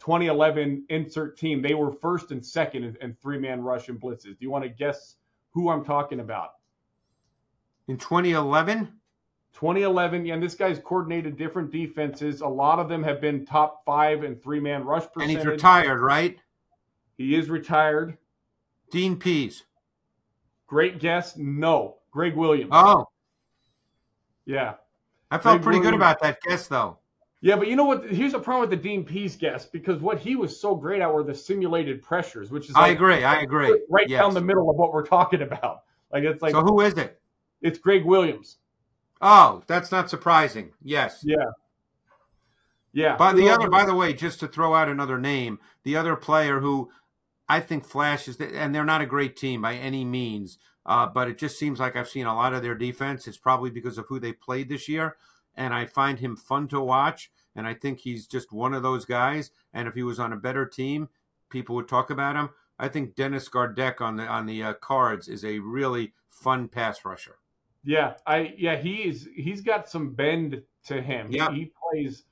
[0.00, 4.22] 2011 insert team, they were first and second in, in three man rush and blitzes.
[4.24, 5.16] Do you want to guess
[5.50, 6.52] who I'm talking about?
[7.88, 8.92] In 2011?
[9.56, 12.42] 2011, yeah, and this guy's coordinated different defenses.
[12.42, 15.36] A lot of them have been top five and three man rush percentage.
[15.36, 16.38] And he's retired, right?
[17.16, 18.18] He is retired.
[18.90, 19.64] Dean Pees.
[20.66, 21.38] Great guess.
[21.38, 21.96] No.
[22.16, 22.70] Gregg Williams.
[22.72, 23.10] Oh.
[24.46, 24.76] Yeah.
[25.30, 25.90] I felt Greg pretty Williams.
[25.90, 26.96] good about that guess, though.
[27.42, 28.08] Yeah, but you know what?
[28.08, 31.12] Here's a problem with the Dean Pees guess because what he was so great at
[31.12, 33.22] were the simulated pressures, which is like I agree.
[33.22, 33.82] I agree.
[33.90, 34.22] Right yes.
[34.22, 35.82] down the middle of what we're talking about.
[36.10, 36.62] Like it's like so.
[36.62, 37.20] Who is it?
[37.60, 38.56] It's Gregg Williams.
[39.20, 40.72] Oh, that's not surprising.
[40.82, 41.20] Yes.
[41.22, 41.36] Yeah.
[42.94, 43.16] Yeah.
[43.16, 46.60] By the other, by the way, just to throw out another name, the other player
[46.60, 46.90] who
[47.46, 51.36] I think flashes, and they're not a great team by any means, uh, but it
[51.36, 53.26] just seems like I've seen a lot of their defense.
[53.26, 55.16] It's probably because of who they played this year,
[55.54, 57.30] and I find him fun to watch.
[57.54, 59.50] And I think he's just one of those guys.
[59.72, 61.08] And if he was on a better team,
[61.50, 62.50] people would talk about him.
[62.78, 67.04] I think Dennis Gardeck on the on the uh, Cards is a really fun pass
[67.04, 67.36] rusher.
[67.82, 71.28] Yeah, I yeah he's he's got some bend to him.
[71.30, 72.24] Yeah, he, he plays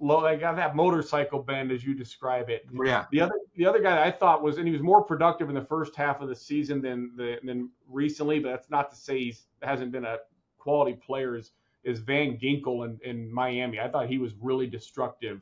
[0.00, 0.24] low.
[0.24, 2.66] I got that motorcycle bend as you describe it.
[2.72, 3.06] Yeah.
[3.10, 5.64] The other the other guy I thought was and he was more productive in the
[5.64, 9.36] first half of the season than the, than recently, but that's not to say he
[9.62, 10.18] hasn't been a
[10.58, 11.36] quality player.
[11.36, 11.52] Is,
[11.84, 13.80] is Van Ginkel in, in Miami?
[13.80, 15.40] I thought he was really destructive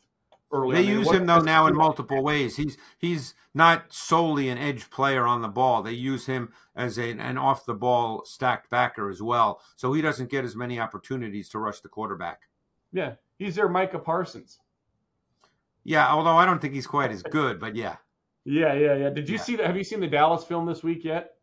[0.53, 0.77] early.
[0.77, 2.57] They use him though now in multiple ways.
[2.57, 5.83] He's he's not solely an edge player on the ball.
[5.83, 9.61] They use him as a, an off the ball stacked backer as well.
[9.77, 12.43] So he doesn't get as many opportunities to rush the quarterback.
[12.93, 14.61] Yeah, he's their Micah Parsons.
[15.85, 17.97] Yeah, although I don't think he's quite as good, but yeah.
[18.45, 19.11] Yeah, yeah, yeah.
[19.11, 19.43] Did you yeah.
[19.43, 19.67] see that?
[19.67, 21.35] Have you seen the Dallas film this week yet?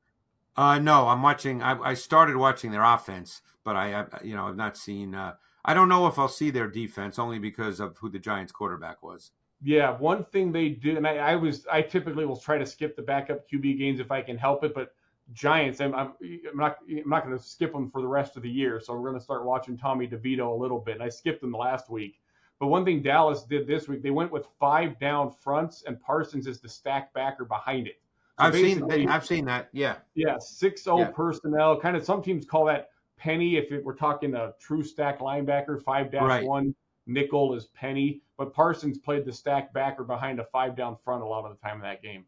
[0.56, 1.62] Uh, no, I'm watching.
[1.62, 5.16] I, I started watching their offense, but I, I you know, I've not seen.
[5.16, 5.34] Uh,
[5.66, 9.02] I don't know if I'll see their defense only because of who the Giants quarterback
[9.02, 9.32] was.
[9.64, 12.98] Yeah, one thing they do, and I, I was, I typically will try to skip
[12.98, 14.94] the backup QB games if I can help it, but
[15.34, 18.44] Giants, I'm, I'm, I'm not, I'm not going to skip them for the rest of
[18.44, 18.80] the year.
[18.80, 20.96] So we're going to start watching Tommy DeVito a little bit.
[20.96, 22.22] And I skipped them last week,
[22.60, 26.48] but one thing Dallas did this week, they went with five down fronts, and Parsons
[26.48, 28.00] is the stack backer behind it.
[28.40, 29.70] So I've seen, I've seen that.
[29.74, 29.98] Yeah.
[30.16, 31.80] Yeah, six zero oh personnel.
[31.80, 35.82] Kind of some teams call that penny if it, we're talking a true stack linebacker,
[35.82, 36.44] five dash right.
[36.44, 36.74] one
[37.06, 41.26] nickel is penny, but Parsons played the stack backer behind a five down front a
[41.26, 42.26] lot of the time in that game.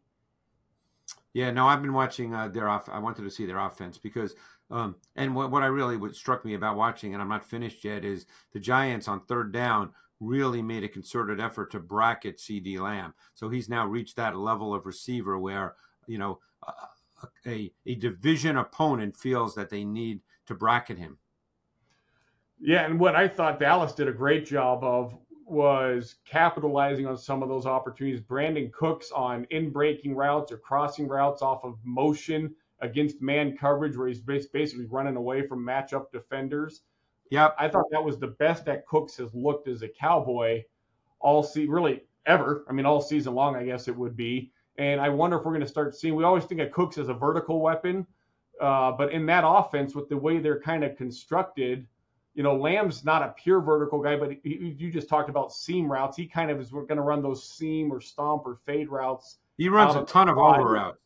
[1.36, 2.88] Yeah, no, I've been watching uh, their off.
[2.88, 4.34] I wanted to see their offense because,
[4.70, 7.84] um, and what, what I really what struck me about watching, and I'm not finished
[7.84, 12.80] yet, is the Giants on third down really made a concerted effort to bracket CeeDee
[12.80, 13.12] Lamb.
[13.34, 15.74] So he's now reached that level of receiver where
[16.06, 16.38] you know
[17.46, 21.18] a a division opponent feels that they need to bracket him.
[22.58, 25.14] Yeah, and what I thought Dallas did a great job of
[25.46, 28.20] was capitalizing on some of those opportunities.
[28.20, 33.96] Brandin Cooks on in breaking routes or crossing routes off of motion against man coverage,
[33.96, 36.82] where he's basically running away from matchup defenders.
[37.30, 40.64] Yeah, I thought that was the best that Cooks has looked as a Cowboy
[41.20, 42.64] all see really ever.
[42.68, 44.50] I mean, all season long, I guess it would be.
[44.78, 46.14] And I wonder if we're going to start seeing.
[46.14, 48.06] We always think of Cooks as a vertical weapon,
[48.60, 51.86] uh, but in that offense, with the way they're kind of constructed,
[52.36, 55.90] you know, Lamb's not a pure vertical guy, but he, you just talked about seam
[55.90, 56.18] routes.
[56.18, 59.38] He kind of is going to run those seam or stomp or fade routes.
[59.56, 60.98] He runs a ton of over routes.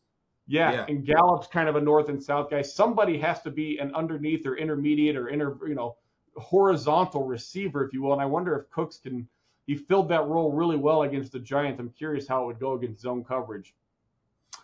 [0.45, 2.61] Yeah, yeah, and Gallup's kind of a north and south guy.
[2.61, 5.95] Somebody has to be an underneath or intermediate or inter, you know,
[6.35, 8.11] horizontal receiver, if you will.
[8.11, 9.25] And I wonder if Cooks can.
[9.67, 11.79] He filled that role really well against the Giants.
[11.79, 13.73] I'm curious how it would go against zone coverage.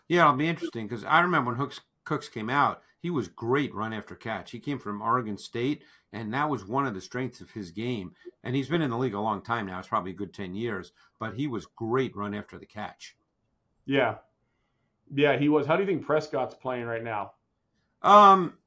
[0.10, 3.73] Yeah, it'll be interesting because I remember when Hooks Cooks came out, he was great
[3.73, 4.51] run after catch.
[4.51, 5.83] He came from Oregon State,
[6.13, 8.13] and that was one of the strengths of his game.
[8.43, 9.79] And he's been in the league a long time now.
[9.79, 13.15] It's probably a good 10 years, but he was great run after the catch.
[13.86, 14.15] Yeah.
[15.13, 15.65] Yeah, he was.
[15.65, 17.33] How do you think Prescott's playing right now?
[18.01, 18.57] Um,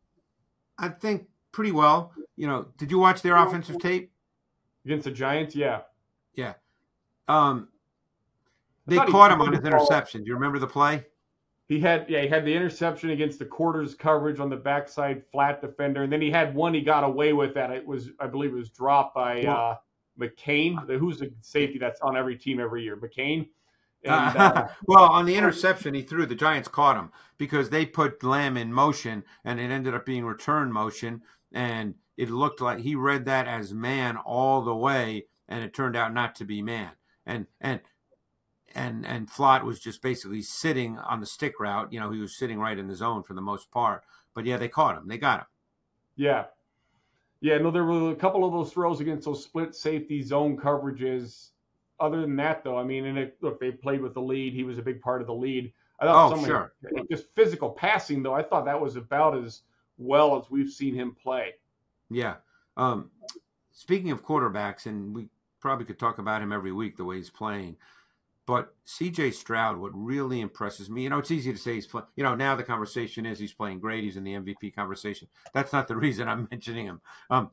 [0.78, 2.12] I think pretty well.
[2.36, 4.12] You know, did you watch their offensive tape?
[4.84, 5.54] Against the Giants?
[5.54, 5.82] Yeah.
[6.34, 6.54] Yeah.
[7.28, 7.68] Um,
[8.86, 10.22] they caught him on his interception.
[10.22, 11.04] Do you remember the play?
[11.70, 15.60] He had yeah he had the interception against the quarters coverage on the backside flat
[15.60, 18.50] defender, and then he had one he got away with that it was I believe
[18.50, 19.76] it was dropped by uh,
[20.18, 23.46] McCain, the, who's the safety that's on every team every year, McCain.
[24.02, 28.24] And, uh, well, on the interception he threw, the Giants caught him because they put
[28.24, 32.96] Lamb in motion, and it ended up being return motion, and it looked like he
[32.96, 36.90] read that as man all the way, and it turned out not to be man.
[37.24, 37.80] And and
[38.74, 41.92] and and Flott was just basically sitting on the stick route.
[41.92, 44.02] You know, he was sitting right in the zone for the most part.
[44.34, 45.08] But yeah, they caught him.
[45.08, 45.46] They got him.
[46.16, 46.44] Yeah,
[47.40, 47.58] yeah.
[47.58, 51.50] No, there were a couple of those throws against those split safety zone coverages.
[51.98, 54.54] Other than that, though, I mean, and it, look, they played with the lead.
[54.54, 55.70] He was a big part of the lead.
[56.00, 56.72] I thought oh, sure.
[57.10, 59.62] Just physical passing, though, I thought that was about as
[59.98, 61.52] well as we've seen him play.
[62.08, 62.36] Yeah.
[62.78, 63.10] Um,
[63.72, 65.28] speaking of quarterbacks, and we
[65.60, 67.76] probably could talk about him every week the way he's playing.
[68.46, 72.06] But CJ Stroud, what really impresses me, you know, it's easy to say he's playing.
[72.16, 74.02] You know, now the conversation is he's playing great.
[74.02, 75.28] He's in the MVP conversation.
[75.54, 77.00] That's not the reason I'm mentioning him.
[77.30, 77.50] Um,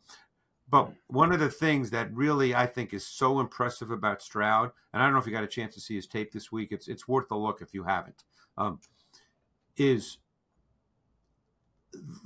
[0.69, 5.01] but one of the things that really I think is so impressive about Stroud, and
[5.01, 6.71] I don't know if you got a chance to see his tape this week.
[6.71, 8.23] It's it's worth a look if you haven't.
[8.57, 8.79] Um,
[9.77, 10.17] is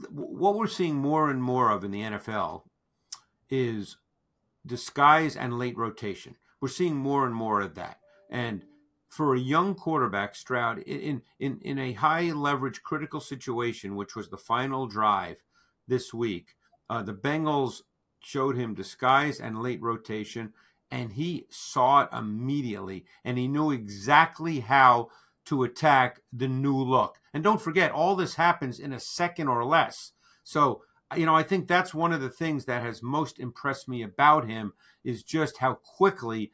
[0.09, 2.63] what we're seeing more and more of in the NFL
[3.49, 3.97] is
[4.65, 6.35] disguise and late rotation.
[6.59, 7.97] We're seeing more and more of that.
[8.31, 8.63] And
[9.09, 14.29] for a young quarterback, Stroud, in, in, in a high leverage critical situation, which was
[14.29, 15.37] the final drive
[15.87, 16.55] this week,
[16.89, 17.81] uh, the Bengals
[18.21, 20.53] showed him disguise and late rotation,
[20.89, 25.09] and he saw it immediately, and he knew exactly how
[25.45, 27.19] to attack the new look.
[27.33, 30.11] And don't forget, all this happens in a second or less.
[30.43, 30.83] So,
[31.15, 34.47] you know, I think that's one of the things that has most impressed me about
[34.47, 36.51] him is just how quickly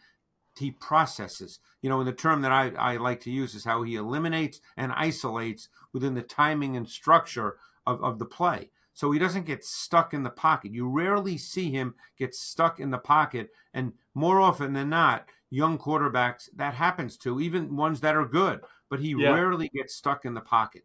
[0.57, 1.59] he processes.
[1.81, 4.59] You know, and the term that I, I like to use is how he eliminates
[4.75, 8.71] and isolates within the timing and structure of, of the play.
[8.93, 10.71] So he doesn't get stuck in the pocket.
[10.71, 13.51] You rarely see him get stuck in the pocket.
[13.73, 18.61] And more often than not, young quarterbacks, that happens to, even ones that are good,
[18.89, 19.29] but he yeah.
[19.29, 20.83] rarely gets stuck in the pocket.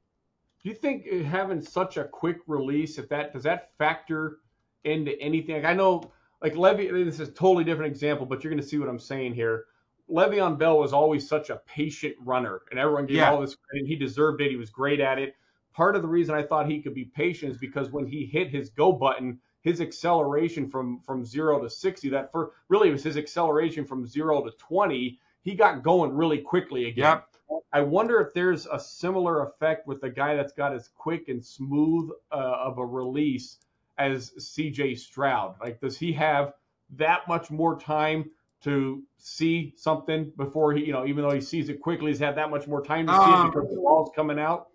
[0.63, 4.39] Do you think uh, having such a quick release, if that does that factor
[4.85, 5.57] into anything?
[5.57, 8.69] Like I know like Levy, this is a totally different example, but you're going to
[8.69, 9.67] see what I'm saying here.
[10.11, 13.31] Le'Veon Bell was always such a patient runner, and everyone gave yeah.
[13.31, 13.87] all this credit.
[13.87, 14.51] He deserved it.
[14.51, 15.37] He was great at it.
[15.73, 18.49] Part of the reason I thought he could be patient is because when he hit
[18.49, 23.05] his go button, his acceleration from from zero to sixty, that for really it was
[23.05, 25.19] his acceleration from zero to twenty.
[25.45, 27.05] He got going really quickly again.
[27.05, 27.29] Yep.
[27.73, 31.45] I wonder if there's a similar effect with the guy that's got as quick and
[31.45, 33.59] smooth uh, of a release
[33.99, 35.57] as CJ Stroud?
[35.61, 36.55] Like, does he have
[36.97, 38.31] that much more time
[38.65, 42.37] to see something before he, you know, even though he sees it quickly, he's had
[42.37, 44.69] that much more time to um, see it um, because the ball's coming out?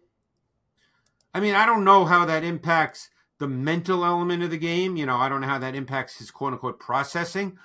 [1.34, 4.98] I mean, I don't know how that impacts the mental element of the game.
[4.98, 7.58] You know, I don't know how that impacts his quote unquote processing,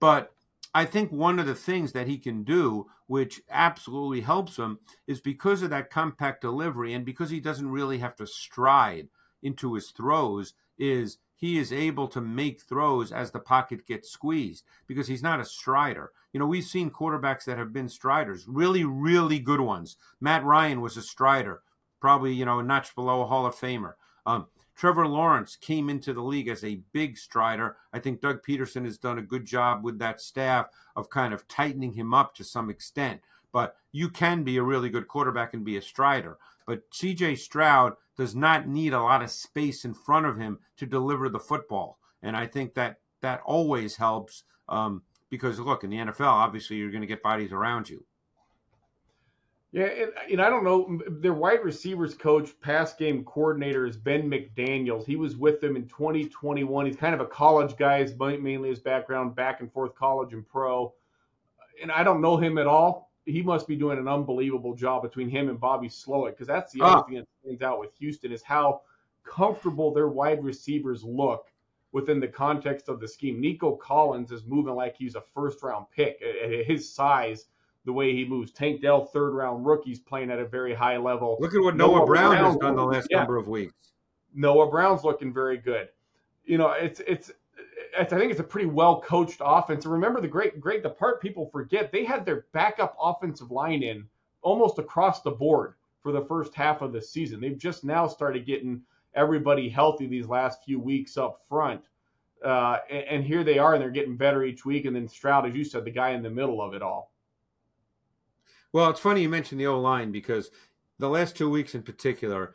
[0.00, 0.32] but
[0.74, 5.20] I think one of the things that he can do, which absolutely helps him, is
[5.20, 9.08] because of that compact delivery and because he doesn't really have to stride
[9.42, 14.64] into his throws, is he is able to make throws as the pocket gets squeezed
[14.86, 16.12] because he's not a strider.
[16.32, 19.96] You know, we've seen quarterbacks that have been striders, really, really good ones.
[20.20, 21.62] Matt Ryan was a strider,
[22.00, 23.94] probably, you know, a notch below a Hall of Famer.
[24.24, 27.76] Um, Trevor Lawrence came into the league as a big strider.
[27.92, 31.48] I think Doug Pederson has done a good job with that staff of kind of
[31.48, 33.22] tightening him up to some extent.
[33.52, 36.36] But you can be a really good quarterback and be a strider.
[36.66, 40.86] But CJ Stroud does not need a lot of space in front of him to
[40.86, 41.98] deliver the football.
[42.22, 46.90] And I think that that always helps um, because, look, in the NFL, obviously you're
[46.90, 48.04] going to get bodies around you.
[49.72, 51.00] Yeah, and, and, I don't know.
[51.20, 55.04] Their wide receivers coach, pass game coordinator is Ben McDaniels.
[55.04, 56.86] He was with them in 2021.
[56.86, 57.98] He's kind of a college guy.
[57.98, 60.94] It's mainly his background, back and forth college and pro.
[61.82, 65.28] And I don't know him at all he must be doing an unbelievable job between
[65.28, 67.02] him and Bobby Slowik because that's the other ah.
[67.02, 68.80] thing that stands out with Houston is how
[69.24, 71.50] comfortable their wide receivers look
[71.92, 73.40] within the context of the scheme.
[73.40, 77.46] Nico Collins is moving like he's a first round pick at his size.
[77.84, 81.36] The way he moves, Tank Dell, third round rookies playing at a very high level.
[81.38, 83.18] Look at what Noah, Noah Brown, Brown has done the last yeah.
[83.18, 83.92] number of weeks.
[84.34, 85.88] Noah Brown's looking very good.
[86.44, 87.30] You know, it's it's
[87.96, 89.84] I think it's a pretty well coached offense.
[89.84, 93.84] And remember the great, great, the part people forget, they had their backup offensive line
[93.84, 94.04] in
[94.42, 95.74] almost across the board
[96.06, 97.40] for the first half of the season.
[97.40, 98.80] They've just now started getting
[99.16, 101.80] everybody healthy these last few weeks up front.
[102.44, 104.84] Uh, and, and, here they are, and they're getting better each week.
[104.84, 107.10] And then Stroud, as you said, the guy in the middle of it all.
[108.72, 110.52] Well, it's funny you mentioned the O line because
[110.96, 112.54] the last two weeks in particular,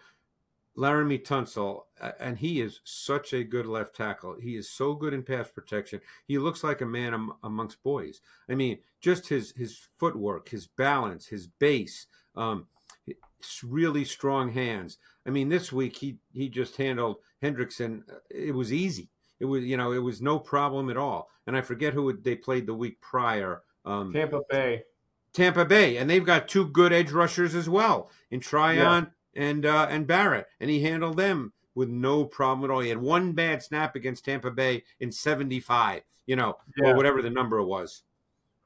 [0.77, 1.81] Laremy Tunsil,
[2.21, 4.37] and he is such a good left tackle.
[4.39, 5.99] He is so good in pass protection.
[6.25, 8.21] He looks like a man am, amongst boys.
[8.47, 12.67] I mean, just his his footwork, his balance, his base, um,
[13.63, 14.97] really strong hands.
[15.25, 18.03] I mean, this week he he just handled Hendrickson.
[18.29, 19.09] It was easy.
[19.39, 21.29] It was you know it was no problem at all.
[21.47, 23.63] And I forget who they played the week prior.
[23.85, 24.83] Um, Tampa Bay.
[25.33, 29.03] Tampa Bay, and they've got two good edge rushers as well in Tryon.
[29.05, 32.81] Yeah and uh, and Barrett, and he handled them with no problem at all.
[32.81, 36.91] He had one bad snap against Tampa Bay in 75, you know, yeah.
[36.91, 38.03] or whatever the number was.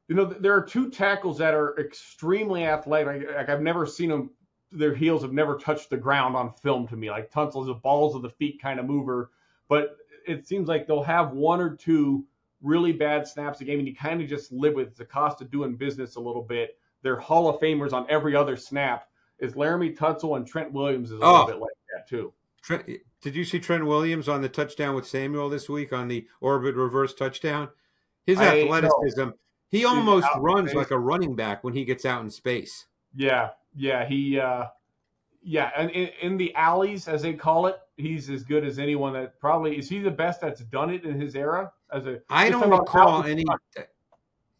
[0.07, 3.27] You know, there are two tackles that are extremely athletic.
[3.35, 4.31] Like, I've never seen them;
[4.75, 7.09] their heels have never touched the ground on film to me.
[7.09, 9.31] Like Tunsil is a balls of the feet kind of mover,
[9.67, 9.97] but
[10.27, 12.25] it seems like they'll have one or two
[12.61, 15.51] really bad snaps a game, and you kind of just live with the cost of
[15.51, 16.77] doing business a little bit.
[17.03, 19.07] They're Hall of Famers on every other snap.
[19.37, 21.31] Is Laremy Tunsil and Trent Williams is a Oh.
[21.31, 22.33] little bit like that too.
[22.61, 22.89] Trent,
[23.21, 26.73] did you see Trent Williams on the touchdown with Samuel this week on the orbit
[26.75, 27.69] reverse touchdown?
[28.25, 29.31] His athleticism,
[29.69, 32.87] he almost runs like a running back when he gets out in space.
[33.15, 34.65] Yeah, yeah, he, uh,
[35.43, 39.13] yeah, and in, in the alleys as they call it, he's as good as anyone.
[39.13, 42.21] That probably is he the best that's done it in his era as a.
[42.29, 43.45] I don't recall any,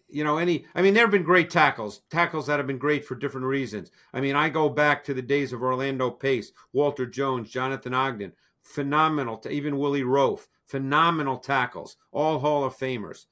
[0.07, 0.65] you know, any.
[0.75, 3.91] I mean, there have been great tackles, tackles that have been great for different reasons.
[4.13, 8.33] I mean, I go back to the days of Orlando Pace, Walter Jones, Jonathan Ogden,
[8.61, 9.41] phenomenal.
[9.49, 13.25] Even Willie Roaf, phenomenal tackles, all Hall of Famers.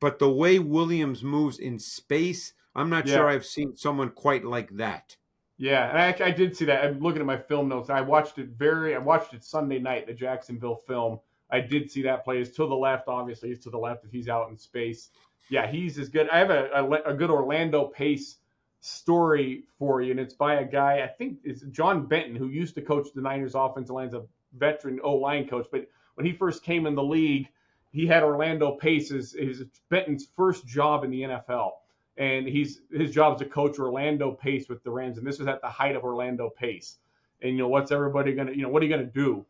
[0.00, 3.16] But the way Williams moves in space, I'm not Yeah.
[3.16, 5.16] sure I've seen someone quite like that.
[5.58, 6.84] Yeah, and I, actually- I did see that.
[6.84, 7.90] I'm looking at my film notes.
[7.90, 8.94] I watched it very.
[8.94, 11.20] I watched it Sunday night, the Jacksonville film.
[11.50, 12.40] I did see that play.
[12.40, 13.50] Is to the left, obviously.
[13.50, 15.10] He's to the left if he's out in space.
[15.50, 16.28] Yeah, he's as good.
[16.30, 18.38] I have a, a, a good Orlando Pace
[18.80, 21.02] story for you, and it's by a guy.
[21.02, 24.24] I think it's John Benton, who used to coach the Niners offensive line, as a
[24.58, 25.66] veteran O line coach.
[25.70, 27.48] But when he first came in the league,
[27.92, 31.72] he had Orlando Pace as his Benton's first job in the NFL
[32.16, 35.48] and he's his job is to coach Orlando Pace with the Rams, and this was
[35.48, 36.98] at the height of Orlando Pace.
[37.40, 39.44] And you know what's everybody gonna, you know, what are you gonna do?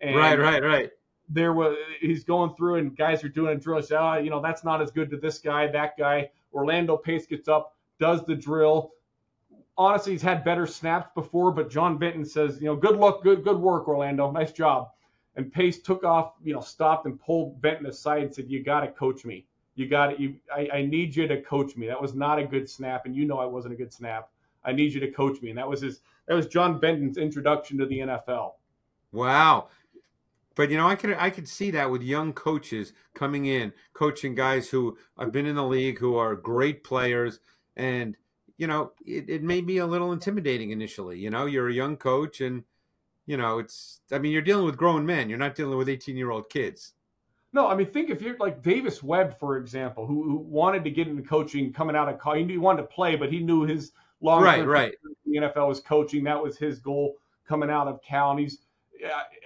[0.00, 0.90] And right, right, right.
[1.28, 3.82] There was he's going through, and guys are doing a drill.
[3.82, 6.30] Say, oh, you know, that's not as good to this guy, that guy.
[6.52, 8.92] Orlando Pace gets up, does the drill.
[9.76, 13.44] Honestly, he's had better snaps before, but John Benton says, you know, good luck, good
[13.44, 14.88] good work, Orlando, nice job.
[15.36, 18.80] And Pace took off, you know, stopped and pulled Benton aside and said, you got
[18.80, 19.46] to coach me.
[19.78, 20.20] You got it.
[20.20, 21.86] You, I, I need you to coach me.
[21.86, 24.28] That was not a good snap, and you know I wasn't a good snap.
[24.64, 26.00] I need you to coach me, and that was his.
[26.26, 28.54] That was John Benton's introduction to the NFL.
[29.12, 29.68] Wow.
[30.54, 34.34] But you know, I could I could see that with young coaches coming in, coaching
[34.34, 37.38] guys who have been in the league, who are great players,
[37.76, 38.16] and
[38.56, 41.20] you know, it, it may be a little intimidating initially.
[41.20, 42.64] You know, you're a young coach, and
[43.24, 44.00] you know, it's.
[44.10, 45.28] I mean, you're dealing with grown men.
[45.28, 46.94] You're not dealing with 18 year old kids.
[47.52, 50.90] No, I mean, think if you're like Davis Webb, for example, who, who wanted to
[50.90, 52.48] get into coaching coming out of college.
[52.50, 54.94] He wanted to play, but he knew his long Right, right.
[55.24, 56.24] the NFL was coaching.
[56.24, 57.14] That was his goal
[57.46, 58.32] coming out of Cal.
[58.32, 58.58] And he's,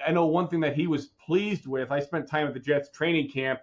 [0.06, 1.92] I- know one thing that he was pleased with.
[1.92, 3.60] I spent time at the Jets training camp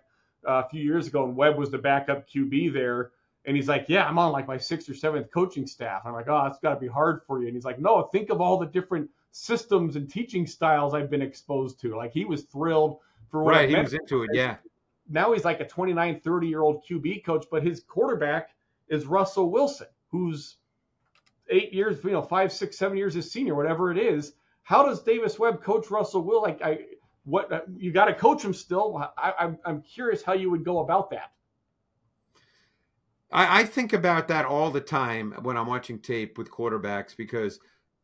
[0.48, 3.12] uh, a few years ago, and Webb was the backup QB there.
[3.46, 6.28] And he's like, "Yeah, I'm on like my sixth or seventh coaching staff." I'm like,
[6.28, 8.58] "Oh, it's got to be hard for you." And he's like, "No, think of all
[8.58, 13.00] the different systems and teaching styles I've been exposed to." Like he was thrilled
[13.30, 14.30] for what Right, he was into it.
[14.34, 14.58] Yeah.
[15.10, 18.50] now he's like a 29, 30 year old QB coach, but his quarterback
[18.90, 20.58] is Russell Wilson, who's
[21.50, 24.34] eight years, you know, five, six, seven years his senior, whatever it is.
[24.64, 26.42] How does Davis Webb coach Russell Will?
[26.42, 26.80] Like, I,
[27.26, 28.98] what uh, you got to coach him still.
[29.18, 31.32] I, I'm, I'm curious how you would go about that.
[33.32, 37.60] I, I think about that all the time when I'm watching tape with quarterbacks because,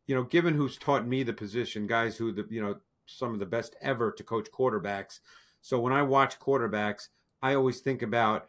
[0.06, 3.38] you know, given who's taught me the position, guys who the you know some of
[3.38, 5.20] the best ever to coach quarterbacks.
[5.62, 7.08] So when I watch quarterbacks,
[7.42, 8.48] I always think about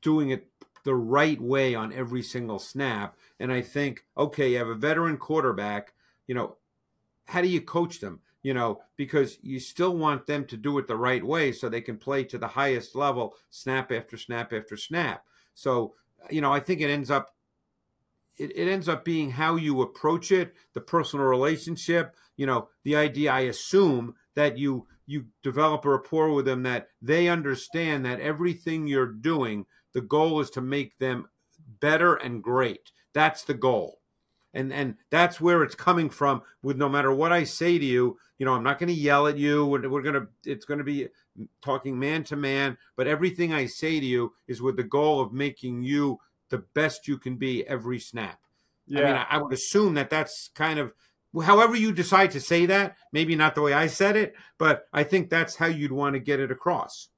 [0.00, 0.48] doing it
[0.84, 3.16] the right way on every single snap.
[3.38, 5.94] And I think, okay, you have a veteran quarterback,
[6.26, 6.56] you know,
[7.26, 8.20] how do you coach them?
[8.42, 11.80] You know, because you still want them to do it the right way so they
[11.80, 15.24] can play to the highest level, snap after snap after snap.
[15.54, 15.94] So,
[16.30, 17.34] you know, I think it ends up
[18.38, 22.96] it, it ends up being how you approach it, the personal relationship, you know, the
[22.96, 28.20] idea I assume that you you develop a rapport with them that they understand that
[28.20, 31.26] everything you're doing, the goal is to make them
[31.80, 32.92] better and great.
[33.12, 33.98] That's the goal.
[34.54, 38.18] And and that's where it's coming from with no matter what I say to you,
[38.38, 39.64] you know, I'm not going to yell at you.
[39.66, 41.08] We're, we're going to it's going to be
[41.62, 45.32] talking man to man, but everything I say to you is with the goal of
[45.32, 46.18] making you
[46.50, 48.40] the best you can be every snap.
[48.86, 49.00] Yeah.
[49.00, 50.92] I mean, I, I would assume that that's kind of
[51.40, 52.96] however you decide to say that.
[53.12, 56.20] Maybe not the way I said it, but I think that's how you'd want to
[56.20, 57.08] get it across.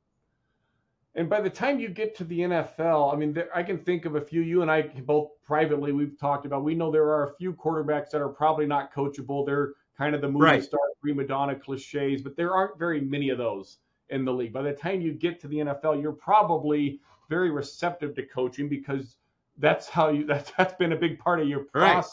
[1.17, 4.05] And by the time you get to the NFL, I mean, there, I can think
[4.05, 4.41] of a few.
[4.41, 6.65] You and I both privately we've talked about.
[6.65, 9.47] We know there are a few quarterbacks that are probably not coachable.
[9.47, 10.65] They're kind of the movie Right.
[10.65, 13.79] star prima donna cliches, but there aren't very many of those
[14.11, 14.53] in the league.
[14.53, 19.17] By the time you get to the NFL, you're probably very receptive to coaching because
[19.59, 22.05] that's how you that's, that's been a big part of your Right.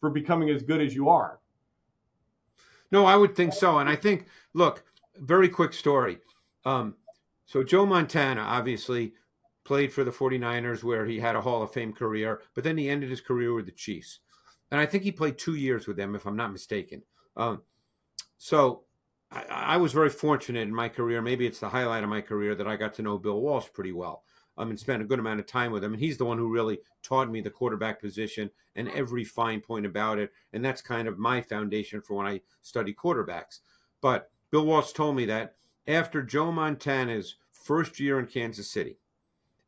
[0.00, 1.40] For becoming as good as you are.
[2.90, 3.78] No, I would think so.
[3.78, 4.84] And I think, look,
[5.18, 6.18] very quick story.
[6.64, 6.94] Um,
[7.44, 9.14] so Joe Montana obviously
[9.64, 12.88] played for the 49ers where he had a Hall of Fame career, but then he
[12.88, 14.20] ended his career with the Chiefs.
[14.70, 17.02] And I think he played two years with them, if I'm not mistaken.
[17.36, 17.62] Um,
[18.38, 18.84] so
[19.30, 21.20] I, I, was very fortunate in my career.
[21.20, 23.92] Maybe it's the highlight of my career that I got to know Bill Walsh pretty
[23.92, 24.24] well.
[24.58, 25.92] Um, and spent a good amount of time with him.
[25.92, 29.84] And he's the one who really taught me the quarterback position and every fine point
[29.84, 30.32] about it.
[30.52, 33.60] And that's kind of my foundation for when I study quarterbacks.
[34.00, 38.98] But Bill Walsh told me that after Joe Montana's first year in Kansas City,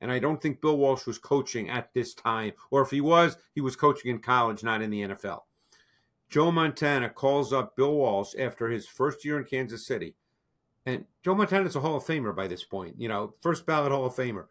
[0.01, 3.37] and I don't think Bill Walsh was coaching at this time, or if he was,
[3.55, 5.43] he was coaching in college, not in the NFL.
[6.29, 10.15] Joe Montana calls up Bill Walsh after his first year in Kansas City.
[10.85, 14.07] And Joe Montana's a Hall of Famer by this point, you know, first ballot Hall
[14.07, 14.47] of Famer.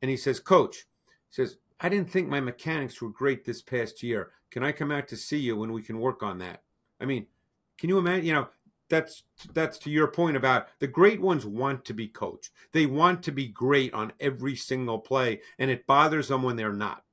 [0.00, 4.02] And he says, Coach, he says, I didn't think my mechanics were great this past
[4.02, 4.30] year.
[4.50, 6.62] Can I come out to see you when we can work on that?
[7.00, 7.26] I mean,
[7.78, 8.26] can you imagine?
[8.26, 8.48] You know,
[8.88, 12.50] that's that's to your point about the great ones want to be coached.
[12.72, 16.72] They want to be great on every single play, and it bothers them when they're
[16.72, 17.04] not.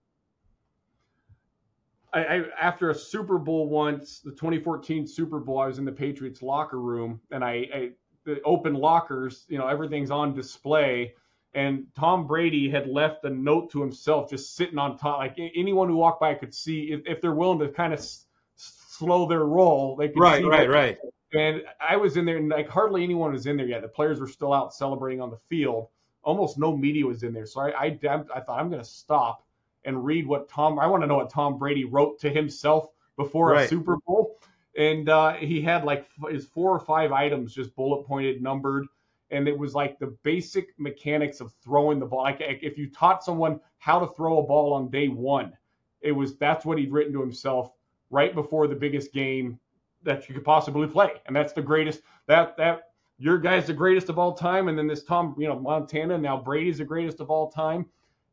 [2.13, 5.91] I, I, after a Super Bowl once, the 2014 Super Bowl, I was in the
[5.91, 7.89] Patriots locker room, and I, I
[8.23, 11.13] the open lockers, you know, everything's on display,
[11.55, 15.19] and Tom Brady had left a note to himself, just sitting on top.
[15.19, 18.25] Like anyone who walked by could see if, if they're willing to kind of s-
[18.57, 20.69] slow their roll, they could right, see right, right.
[20.69, 20.97] right.
[21.33, 23.81] And I was in there, and like hardly anyone was in there yet.
[23.81, 25.87] The players were still out celebrating on the field.
[26.23, 27.45] Almost no media was in there.
[27.45, 29.45] So I, I, I thought I'm going to stop
[29.85, 30.77] and read what Tom.
[30.77, 33.65] I want to know what Tom Brady wrote to himself before right.
[33.65, 34.39] a Super Bowl.
[34.77, 38.87] And uh, he had like his four or five items just bullet pointed, numbered,
[39.31, 42.23] and it was like the basic mechanics of throwing the ball.
[42.23, 45.53] Like if you taught someone how to throw a ball on day one,
[46.01, 47.71] it was that's what he'd written to himself
[48.09, 49.59] right before the biggest game
[50.03, 52.01] that you could possibly play, and that's the greatest.
[52.27, 55.59] That that your guy's the greatest of all time, and then this Tom, you know,
[55.59, 57.85] Montana now Brady's the greatest of all time,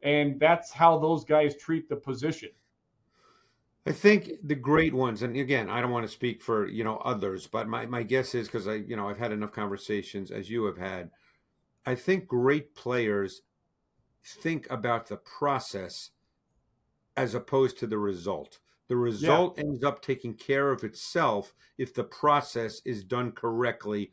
[0.03, 2.51] and that's how those guys treat the position.
[3.85, 6.99] I think the great ones, and again, I don't want to speak for you know
[6.99, 10.51] others, but my my guess is because I you know I've had enough conversations as
[10.51, 11.11] you have had.
[11.85, 13.43] I think great players
[14.25, 16.11] think about the process
[17.17, 18.61] as opposed to the result.
[18.89, 19.65] The result yeah.
[19.65, 24.13] ends up taking care of itself if the process is done correctly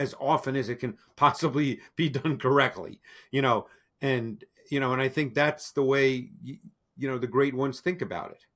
[0.00, 3.00] as often as it can possibly be done correctly.
[3.30, 3.66] You know,
[4.00, 6.56] and you know, and I think that's the way you,
[6.96, 8.46] you know the great ones think about it.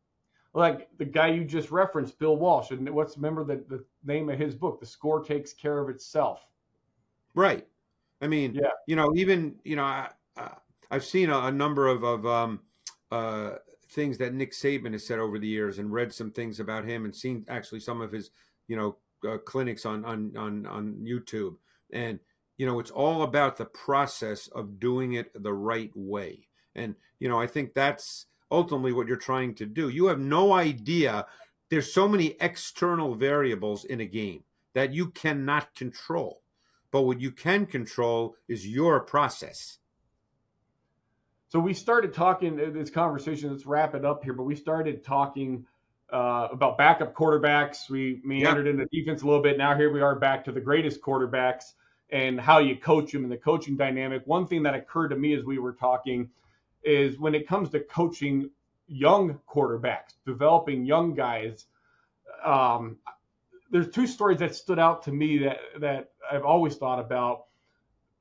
[0.56, 4.38] Like the guy you just referenced, Bill Walsh, and what's remember the, the name of
[4.38, 4.80] his book?
[4.80, 6.46] The score takes care of itself.
[7.34, 7.66] Right.
[8.22, 8.70] I mean, yeah.
[8.86, 10.08] You know, even you know, I,
[10.90, 12.60] have seen a, a, number of of um,
[13.10, 13.56] uh,
[13.90, 17.04] things that Nick Saban has said over the years and read some things about him
[17.04, 18.30] and seen actually some of his,
[18.68, 18.96] you know,
[19.28, 21.56] uh, clinics on, on, on, on YouTube.
[21.92, 22.18] And,
[22.56, 26.48] you know, it's all about the process of doing it the right way.
[26.74, 29.88] And, you know, I think that's ultimately what you're trying to do.
[29.88, 31.26] You have no idea.
[31.68, 34.44] There's so many external variables in a game
[34.74, 36.42] that you cannot control.
[36.90, 39.78] But what you can control is your process.
[41.48, 43.50] So we started talking uh, this conversation.
[43.50, 44.32] Let's wrap it up here.
[44.32, 45.66] But we started talking
[46.12, 47.88] uh, about backup quarterbacks.
[47.88, 49.58] We meandered into defense a little bit.
[49.58, 51.72] Now here we are back to the greatest quarterbacks
[52.10, 54.22] and how you coach them and the coaching dynamic.
[54.26, 56.30] One thing that occurred to me as we were talking
[56.86, 58.50] is when it comes to coaching
[58.86, 61.66] young quarterbacks, developing young guys.
[62.44, 62.98] Um,
[63.70, 67.46] there's two stories that stood out to me that that I've always thought about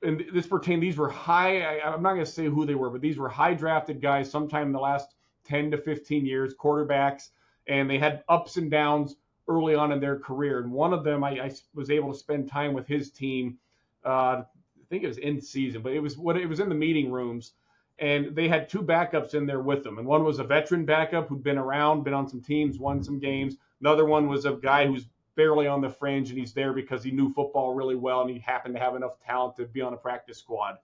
[0.02, 2.90] and this pertained, these were high, I, am not going to say who they were,
[2.90, 5.14] but these were high drafted guys sometime in the last
[5.44, 7.30] 10 to 15 years, quarterbacks,
[7.66, 9.16] and they had ups and downs
[9.48, 10.60] early on in their career.
[10.60, 13.58] And one of them, I, I was able to spend time with his team.
[14.04, 14.44] Uh, I
[14.90, 17.54] think it was in season, but it was what it was in the meeting rooms,
[17.98, 19.98] and they had two backups in there with them.
[19.98, 23.18] And one was a veteran backup who'd been around, been on some teams, won some
[23.18, 23.56] games.
[23.80, 27.10] Another one was a guy who's barely on the fringe and he's there because he
[27.10, 29.96] knew football really well and he happened to have enough talent to be on a
[29.96, 30.76] practice squad.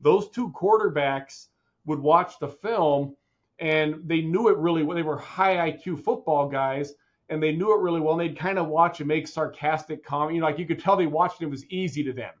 [0.00, 1.48] Those two quarterbacks
[1.86, 3.16] would watch the film
[3.58, 4.96] and they knew it really well.
[4.96, 6.94] They were high IQ football guys
[7.28, 8.18] and they knew it really well.
[8.18, 10.34] And they'd kind of watch and make sarcastic comments.
[10.34, 12.32] You know, like you could tell they watched it, it was easy to them.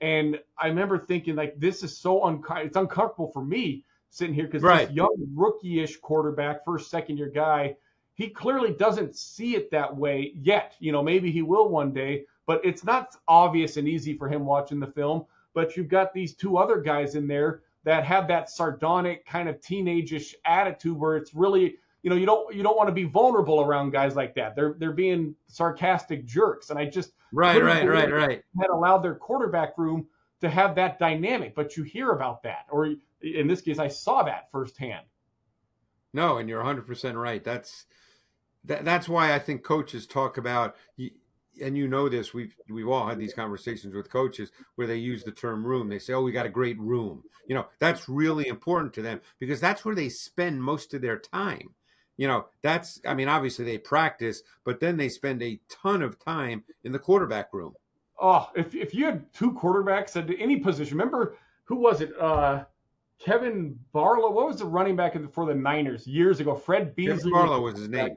[0.00, 4.44] And I remember thinking, like, this is so un- it's uncomfortable for me sitting here
[4.44, 4.88] because right.
[4.88, 7.76] this young rookie-ish quarterback, first, second year guy,
[8.14, 10.74] he clearly doesn't see it that way yet.
[10.78, 14.44] You know, maybe he will one day, but it's not obvious and easy for him
[14.44, 15.26] watching the film.
[15.54, 19.60] But you've got these two other guys in there that have that sardonic kind of
[19.60, 21.76] teenageish attitude where it's really,
[22.06, 24.54] you know, you don't you don't want to be vulnerable around guys like that.
[24.54, 29.16] They're they're being sarcastic jerks, and I just right, right, right, right had allowed their
[29.16, 30.06] quarterback room
[30.40, 31.56] to have that dynamic.
[31.56, 35.04] But you hear about that, or in this case, I saw that firsthand.
[36.12, 37.42] No, and you're 100 percent right.
[37.42, 37.86] That's
[38.66, 41.10] that, that's why I think coaches talk about you,
[41.60, 45.24] and you know this, we've we've all had these conversations with coaches where they use
[45.24, 45.88] the term room.
[45.88, 49.22] They say, "Oh, we got a great room." You know, that's really important to them
[49.40, 51.70] because that's where they spend most of their time.
[52.16, 56.18] You know, that's I mean, obviously they practice, but then they spend a ton of
[56.18, 57.74] time in the quarterback room.
[58.18, 62.18] Oh, if if you had two quarterbacks at any position, remember who was it?
[62.18, 62.64] Uh,
[63.18, 64.30] Kevan Barlow.
[64.30, 66.54] What was the running back for the Niners years ago?
[66.54, 67.16] Fred Beasley.
[67.16, 68.16] Kevan Barlow was his name.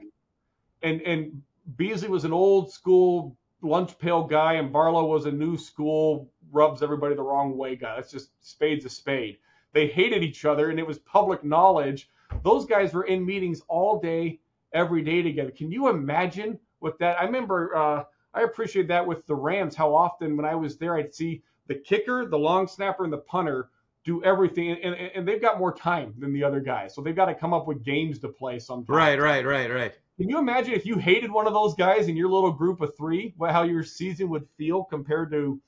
[0.82, 1.42] And and
[1.76, 6.82] Beasley was an old school lunch pail guy, and Barlow was a new school rubs
[6.82, 7.96] everybody the wrong way guy.
[7.96, 9.38] That's just spade's a spade.
[9.72, 12.08] They hated each other, and it was public knowledge.
[12.42, 14.40] Those guys were in meetings all day,
[14.72, 15.50] every day together.
[15.50, 17.20] Can you imagine what that?
[17.20, 17.76] I remember.
[17.76, 19.74] Uh, I appreciate that with the Rams.
[19.74, 23.18] How often when I was there, I'd see the kicker, the long snapper, and the
[23.18, 23.70] punter
[24.04, 27.16] do everything, and, and, and they've got more time than the other guys, so they've
[27.16, 28.88] got to come up with games to play sometimes.
[28.88, 29.92] Right, right, right, right.
[30.16, 32.96] Can you imagine if you hated one of those guys in your little group of
[32.96, 35.60] three, how your season would feel compared to?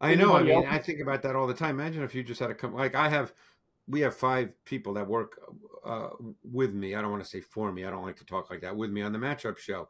[0.00, 0.34] I know.
[0.34, 0.66] I mean, else?
[0.68, 1.78] I think about that all the time.
[1.78, 2.74] Imagine if you just had to come.
[2.74, 3.32] Like I have,
[3.88, 5.40] we have five people that work
[5.84, 6.10] uh,
[6.44, 6.94] with me.
[6.94, 7.84] I don't want to say for me.
[7.84, 8.76] I don't like to talk like that.
[8.76, 9.88] With me on the matchup show.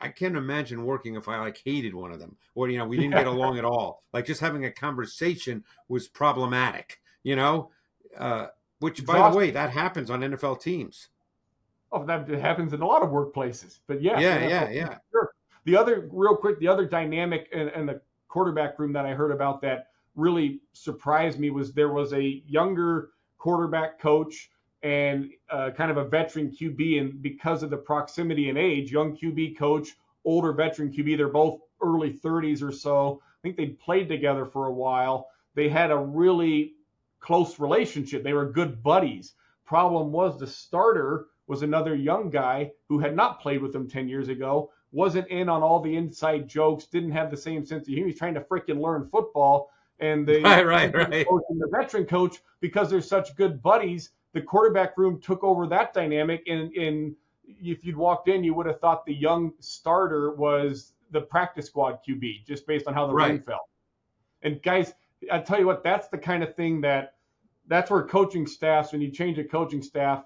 [0.00, 2.96] I can't imagine working if I like hated one of them, or you know, we
[2.96, 4.04] didn't get along at all.
[4.12, 7.00] Like just having a conversation was problematic.
[7.24, 7.70] You know,
[8.16, 8.46] uh,
[8.78, 11.08] which by the way, that happens on NFL teams.
[11.90, 13.80] Oh, that happens in a lot of workplaces.
[13.86, 14.98] But yeah, yeah, yeah, yeah.
[15.10, 15.32] Sure.
[15.64, 19.32] The other, real quick, the other dynamic in, in the quarterback room that I heard
[19.32, 24.50] about that really surprised me was there was a younger quarterback coach
[24.82, 29.16] and uh, kind of a veteran QB, and because of the proximity and age, young
[29.16, 33.20] QB coach, older veteran QB, they're both early 30s or so.
[33.24, 35.28] I think they played together for a while.
[35.54, 36.74] They had a really
[37.20, 38.22] close relationship.
[38.22, 39.34] They were good buddies.
[39.64, 44.08] Problem was the starter was another young guy who had not played with them 10
[44.08, 47.94] years ago, wasn't in on all the inside jokes, didn't have the same sense of
[47.94, 48.08] humor.
[48.08, 49.70] He's trying to freaking learn football.
[50.00, 51.26] And the, right, right, right.
[51.48, 55.92] and the veteran coach, because they're such good buddies, the quarterback room took over that
[55.92, 56.42] dynamic.
[56.46, 61.20] And, and if you'd walked in, you would have thought the young starter was the
[61.20, 63.44] practice squad QB, just based on how the right.
[63.44, 63.68] fell.
[64.42, 64.92] And guys,
[65.32, 67.14] I tell you what, that's the kind of thing that
[67.66, 70.24] that's where coaching staffs, when you change a coaching staff,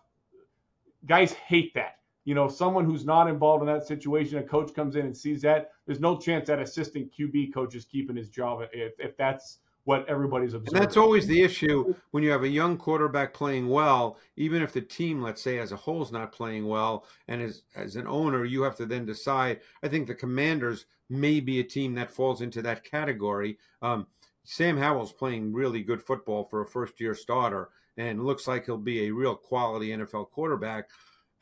[1.06, 1.96] guys hate that.
[2.24, 5.42] You know, someone who's not involved in that situation, a coach comes in and sees
[5.42, 9.58] that, there's no chance that assistant QB coach is keeping his job if, if that's
[9.84, 10.74] what everybody's observing.
[10.74, 14.72] And that's always the issue when you have a young quarterback playing well, even if
[14.72, 18.06] the team, let's say, as a whole is not playing well, and as as an
[18.06, 19.60] owner, you have to then decide.
[19.82, 23.58] I think the Commanders may be a team that falls into that category.
[23.82, 24.06] Um,
[24.44, 28.78] Sam Howell's playing really good football for a first year starter and looks like he'll
[28.78, 30.88] be a real quality NFL quarterback.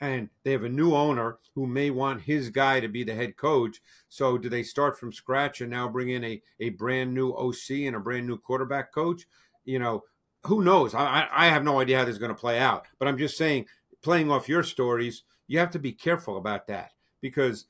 [0.00, 3.36] And they have a new owner who may want his guy to be the head
[3.36, 3.80] coach.
[4.08, 7.70] So, do they start from scratch and now bring in a, a brand new OC
[7.70, 9.26] and a brand new quarterback coach?
[9.64, 10.04] You know,
[10.46, 10.94] who knows?
[10.94, 12.86] I, I have no idea how this is going to play out.
[12.98, 13.66] But I'm just saying,
[14.02, 17.66] playing off your stories, you have to be careful about that because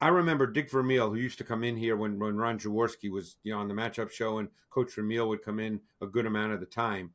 [0.00, 3.36] I remember Dick Vermeil, who used to come in here when, when Ron Jaworski was
[3.42, 6.52] you know on the matchup show, and Coach Vermeil would come in a good amount
[6.52, 7.10] of the time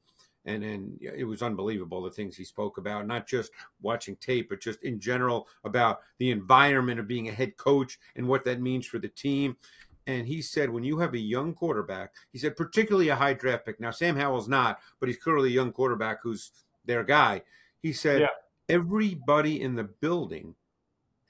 [0.45, 4.61] and and it was unbelievable the things he spoke about not just watching tape but
[4.61, 8.85] just in general about the environment of being a head coach and what that means
[8.85, 9.55] for the team
[10.05, 13.65] and he said when you have a young quarterback he said particularly a high draft
[13.65, 16.51] pick now sam howell's not but he's clearly a young quarterback who's
[16.85, 17.41] their guy
[17.81, 18.27] he said yeah.
[18.69, 20.55] everybody in the building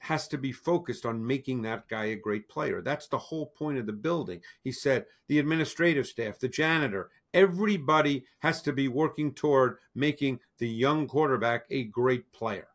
[0.04, 2.82] has to be focused on making that guy a great player.
[2.82, 4.42] That's the whole point of the building.
[4.62, 10.68] He said the administrative staff, the janitor, everybody has to be working toward making the
[10.68, 12.68] young quarterback a great player.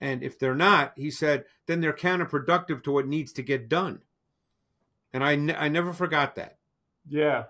[0.00, 4.00] And if they're not, he said, then they're counterproductive to what needs to get done.
[5.12, 6.58] And I, ne- I never forgot that.
[7.08, 7.44] Yeah.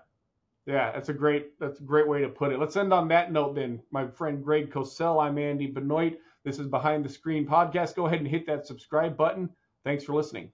[0.65, 2.59] Yeah, that's a great that's a great way to put it.
[2.59, 3.81] Let's end on that note then.
[3.91, 6.17] My friend Greg Cosell, I'm Andy Benoit.
[6.45, 7.95] This is Behind the Screen Podcast.
[7.95, 9.49] Go ahead and hit that subscribe button.
[9.83, 10.51] Thanks for listening.